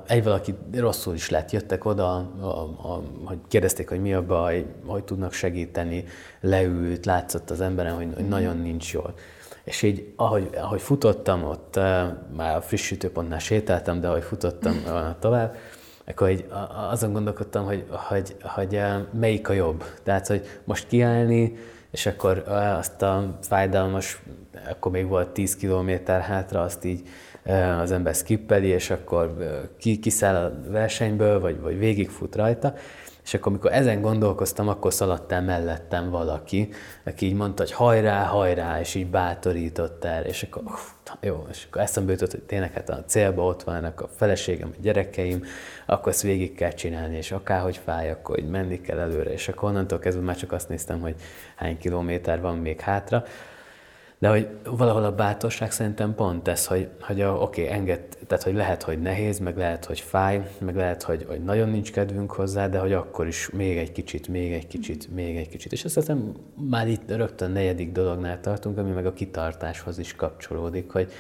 Egy 0.08 0.24
valaki 0.24 0.56
rosszul 0.74 1.14
is 1.14 1.30
lett, 1.30 1.52
jöttek 1.52 1.86
oda, 1.86 2.16
a, 2.42 2.46
a, 2.48 3.02
hogy 3.24 3.38
kérdezték, 3.48 3.90
hogy 3.90 4.02
mi 4.02 4.14
a 4.14 4.26
baj, 4.26 4.66
hogy 4.86 5.04
tudnak 5.04 5.34
segíteni, 5.34 6.04
leült, 6.42 7.06
látszott 7.06 7.50
az 7.50 7.62
emberen, 7.62 7.96
hogy, 7.96 8.08
hogy 8.16 8.28
nagyon 8.28 8.58
nincs 8.58 8.94
jól. 8.94 9.14
És 9.64 9.82
így, 9.82 10.14
ahogy, 10.16 10.50
ahogy 10.56 10.82
futottam, 10.82 11.44
ott 11.44 11.76
már 12.36 12.56
a 12.56 12.62
frissítőpontnál 12.62 13.40
sétáltam, 13.40 14.00
de 14.00 14.08
ahogy 14.08 14.24
futottam 14.24 14.84
tovább, 15.20 15.56
akkor 16.08 16.30
így 16.30 16.46
azon 16.92 17.14
gondolkodtam, 17.14 17.66
hogy, 17.66 17.86
hogy, 17.90 18.36
hogy 18.42 18.82
melyik 19.14 19.50
a 19.50 19.54
jobb. 19.54 19.84
Tehát, 20.04 20.28
hogy 20.28 20.60
most 20.64 20.88
kiállni, 20.88 21.58
és 21.92 22.06
akkor 22.06 22.44
azt 22.48 23.02
a 23.02 23.38
fájdalmas, 23.42 24.22
akkor 24.70 24.92
még 24.92 25.08
volt 25.08 25.30
10 25.30 25.56
kilométer 25.56 26.22
hátra, 26.22 26.62
azt 26.62 26.86
így 26.86 27.08
az 27.82 27.92
ember 27.92 28.16
skippeli, 28.16 28.68
és 28.68 28.90
akkor 28.90 29.36
ki, 29.78 30.00
kiszáll 30.00 30.36
a 30.36 30.72
versenyből, 30.72 31.40
vagy, 31.40 31.60
vagy 31.60 31.80
végigfut 31.80 32.36
rajta. 32.36 32.74
És 33.30 33.36
akkor, 33.36 33.52
amikor 33.52 33.74
ezen 33.74 34.02
gondolkoztam, 34.02 34.68
akkor 34.68 34.94
szaladt 34.94 35.32
el 35.32 35.42
mellettem 35.42 36.10
valaki, 36.10 36.70
aki 37.06 37.26
így 37.26 37.34
mondta, 37.34 37.64
hogy 37.64 37.72
hajrá, 37.72 38.24
hajrá, 38.24 38.80
és 38.80 38.96
így 38.96 39.08
bátorított 39.08 40.06
el, 40.06 40.26
és 40.26 40.44
akkor 40.44 40.64
uff, 40.66 40.90
jó, 41.22 41.48
és 41.50 41.66
akkor 41.70 41.82
eszembe 41.82 42.12
jutott, 42.12 42.32
hogy 42.32 42.42
tényleg 42.44 42.74
hát 42.74 42.90
a 42.90 43.04
célba 43.06 43.44
ott 43.44 43.64
vannak 43.64 44.02
a 44.02 44.10
feleségem, 44.16 44.70
a 44.78 44.82
gyerekeim, 44.82 45.44
akkor 45.86 46.12
ezt 46.12 46.22
végig 46.22 46.56
kell 46.56 46.72
csinálni, 46.72 47.18
és 47.18 47.32
akárhogy 47.32 47.80
fáj, 47.84 48.12
akkor 48.12 48.40
így 48.40 48.50
menni 48.50 48.82
kell 48.82 49.00
előre, 49.00 49.32
és 49.32 49.48
akkor 49.48 49.70
onnantól 49.70 50.00
kezdve 50.00 50.24
már 50.24 50.38
csak 50.38 50.52
azt 50.52 50.70
néztem, 50.70 51.00
hogy 51.00 51.16
hány 51.56 51.78
kilométer 51.78 52.42
van 52.42 52.58
még 52.58 52.80
hátra, 52.80 53.24
de 54.20 54.28
hogy 54.30 54.48
valahol 54.64 55.04
a 55.04 55.16
bátorság 55.16 55.72
szerintem 55.72 56.16
pont 56.16 56.48
ez, 56.48 56.66
hogy, 56.66 56.90
hogy 57.02 57.22
oké, 57.22 57.64
okay, 57.64 57.68
enged, 57.74 58.00
tehát 58.28 58.44
hogy 58.44 58.54
lehet, 58.54 58.84
hogy 58.84 59.02
nehéz, 59.02 59.40
meg 59.40 59.58
lehet, 59.58 59.86
hogy 59.86 60.00
fáj, 60.00 60.50
meg 60.60 60.76
lehet, 60.76 61.04
hogy, 61.04 61.26
hogy 61.28 61.44
nagyon 61.44 61.70
nincs 61.70 61.92
kedvünk 61.92 62.32
hozzá, 62.32 62.68
de 62.68 62.80
hogy 62.80 62.94
akkor 62.94 63.28
is 63.28 63.50
még 63.50 63.78
egy 63.78 63.92
kicsit, 63.92 64.28
még 64.28 64.54
egy 64.54 64.68
kicsit, 64.68 65.14
még 65.14 65.38
egy 65.38 65.50
kicsit. 65.50 65.72
És 65.72 65.86
azt 65.86 65.96
hiszem 65.96 66.34
már 66.70 66.88
itt 66.88 67.12
rögtön 67.12 67.52
negyedik 67.52 67.92
dolognál 67.92 68.40
tartunk, 68.40 68.78
ami 68.78 68.92
meg 68.92 69.06
a 69.06 69.14
kitartáshoz 69.14 70.00
is 70.00 70.16
kapcsolódik, 70.16 70.92
hogy 70.92 71.12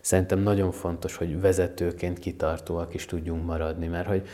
szerintem 0.00 0.38
nagyon 0.38 0.72
fontos, 0.72 1.16
hogy 1.16 1.40
vezetőként 1.40 2.18
kitartóak 2.18 2.94
is 2.94 3.04
tudjunk 3.04 3.44
maradni, 3.46 3.86
mert 3.86 4.06
hogy 4.06 4.28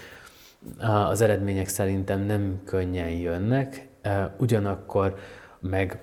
az 0.78 1.20
eredmények 1.20 1.68
szerintem 1.68 2.20
nem 2.20 2.60
könnyen 2.64 3.10
jönnek, 3.10 3.88
ugyanakkor 4.38 5.14
meg 5.60 6.00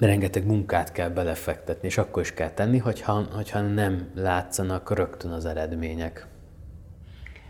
rengeteg 0.00 0.46
munkát 0.46 0.92
kell 0.92 1.08
belefektetni, 1.08 1.88
és 1.88 1.98
akkor 1.98 2.22
is 2.22 2.34
kell 2.34 2.50
tenni, 2.50 2.78
hogyha, 2.78 3.24
hogyha 3.34 3.60
nem 3.60 4.08
látszanak 4.14 4.96
rögtön 4.96 5.30
az 5.30 5.44
eredmények. 5.44 6.26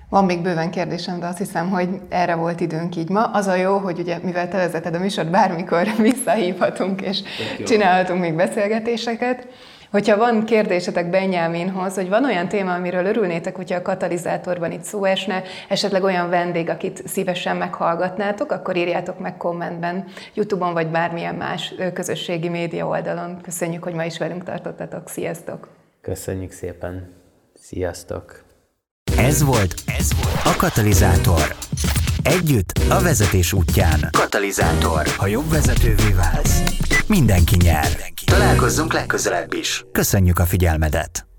Van 0.08 0.24
még 0.24 0.42
bőven 0.42 0.70
kérdésem, 0.70 1.20
de 1.20 1.26
azt 1.26 1.38
hiszem, 1.38 1.70
hogy 1.70 1.88
erre 2.08 2.34
volt 2.34 2.60
időnk 2.60 2.96
így 2.96 3.08
ma. 3.08 3.24
Az 3.24 3.46
a 3.46 3.54
jó, 3.54 3.76
hogy 3.76 3.98
ugye, 3.98 4.18
mivel 4.22 4.48
te 4.48 4.56
vezeted 4.56 4.94
a 4.94 4.98
műsort, 4.98 5.30
bármikor 5.30 5.86
visszahívhatunk 5.98 7.00
és 7.00 7.22
csinálhatunk 7.64 8.20
még 8.20 8.34
beszélgetéseket. 8.34 9.46
Hogyha 9.94 10.16
van 10.16 10.44
kérdésetek 10.44 11.10
Benyáminhoz, 11.10 11.94
hogy 11.94 12.08
van 12.08 12.24
olyan 12.24 12.48
téma, 12.48 12.74
amiről 12.74 13.06
örülnétek, 13.06 13.56
hogyha 13.56 13.76
a 13.76 13.82
katalizátorban 13.82 14.72
itt 14.72 14.82
szó 14.82 15.04
esne, 15.04 15.42
esetleg 15.68 16.02
olyan 16.02 16.30
vendég, 16.30 16.68
akit 16.68 17.08
szívesen 17.08 17.56
meghallgatnátok, 17.56 18.50
akkor 18.50 18.76
írjátok 18.76 19.18
meg 19.18 19.36
kommentben, 19.36 20.04
Youtube-on 20.34 20.72
vagy 20.72 20.86
bármilyen 20.86 21.34
más 21.34 21.74
közösségi 21.92 22.48
média 22.48 22.86
oldalon. 22.86 23.40
Köszönjük, 23.42 23.82
hogy 23.82 23.94
ma 23.94 24.04
is 24.04 24.18
velünk 24.18 24.44
tartottatok. 24.44 25.08
Sziasztok! 25.08 25.68
Köszönjük 26.00 26.52
szépen! 26.52 27.12
Sziasztok! 27.60 28.44
Ez 29.18 29.44
volt, 29.44 29.74
ez 29.98 30.08
volt 30.22 30.56
a 30.56 30.58
Katalizátor. 30.58 31.54
Együtt 32.24 32.80
a 32.88 33.00
vezetés 33.02 33.52
útján. 33.52 34.08
Katalizátor. 34.12 35.06
Ha 35.06 35.26
jobb 35.26 35.50
vezetővé 35.50 36.12
válsz, 36.16 36.62
mindenki 37.06 37.56
nyer. 37.62 37.88
Találkozzunk 38.24 38.92
legközelebb 38.92 39.52
is. 39.52 39.84
Köszönjük 39.92 40.38
a 40.38 40.44
figyelmedet! 40.44 41.33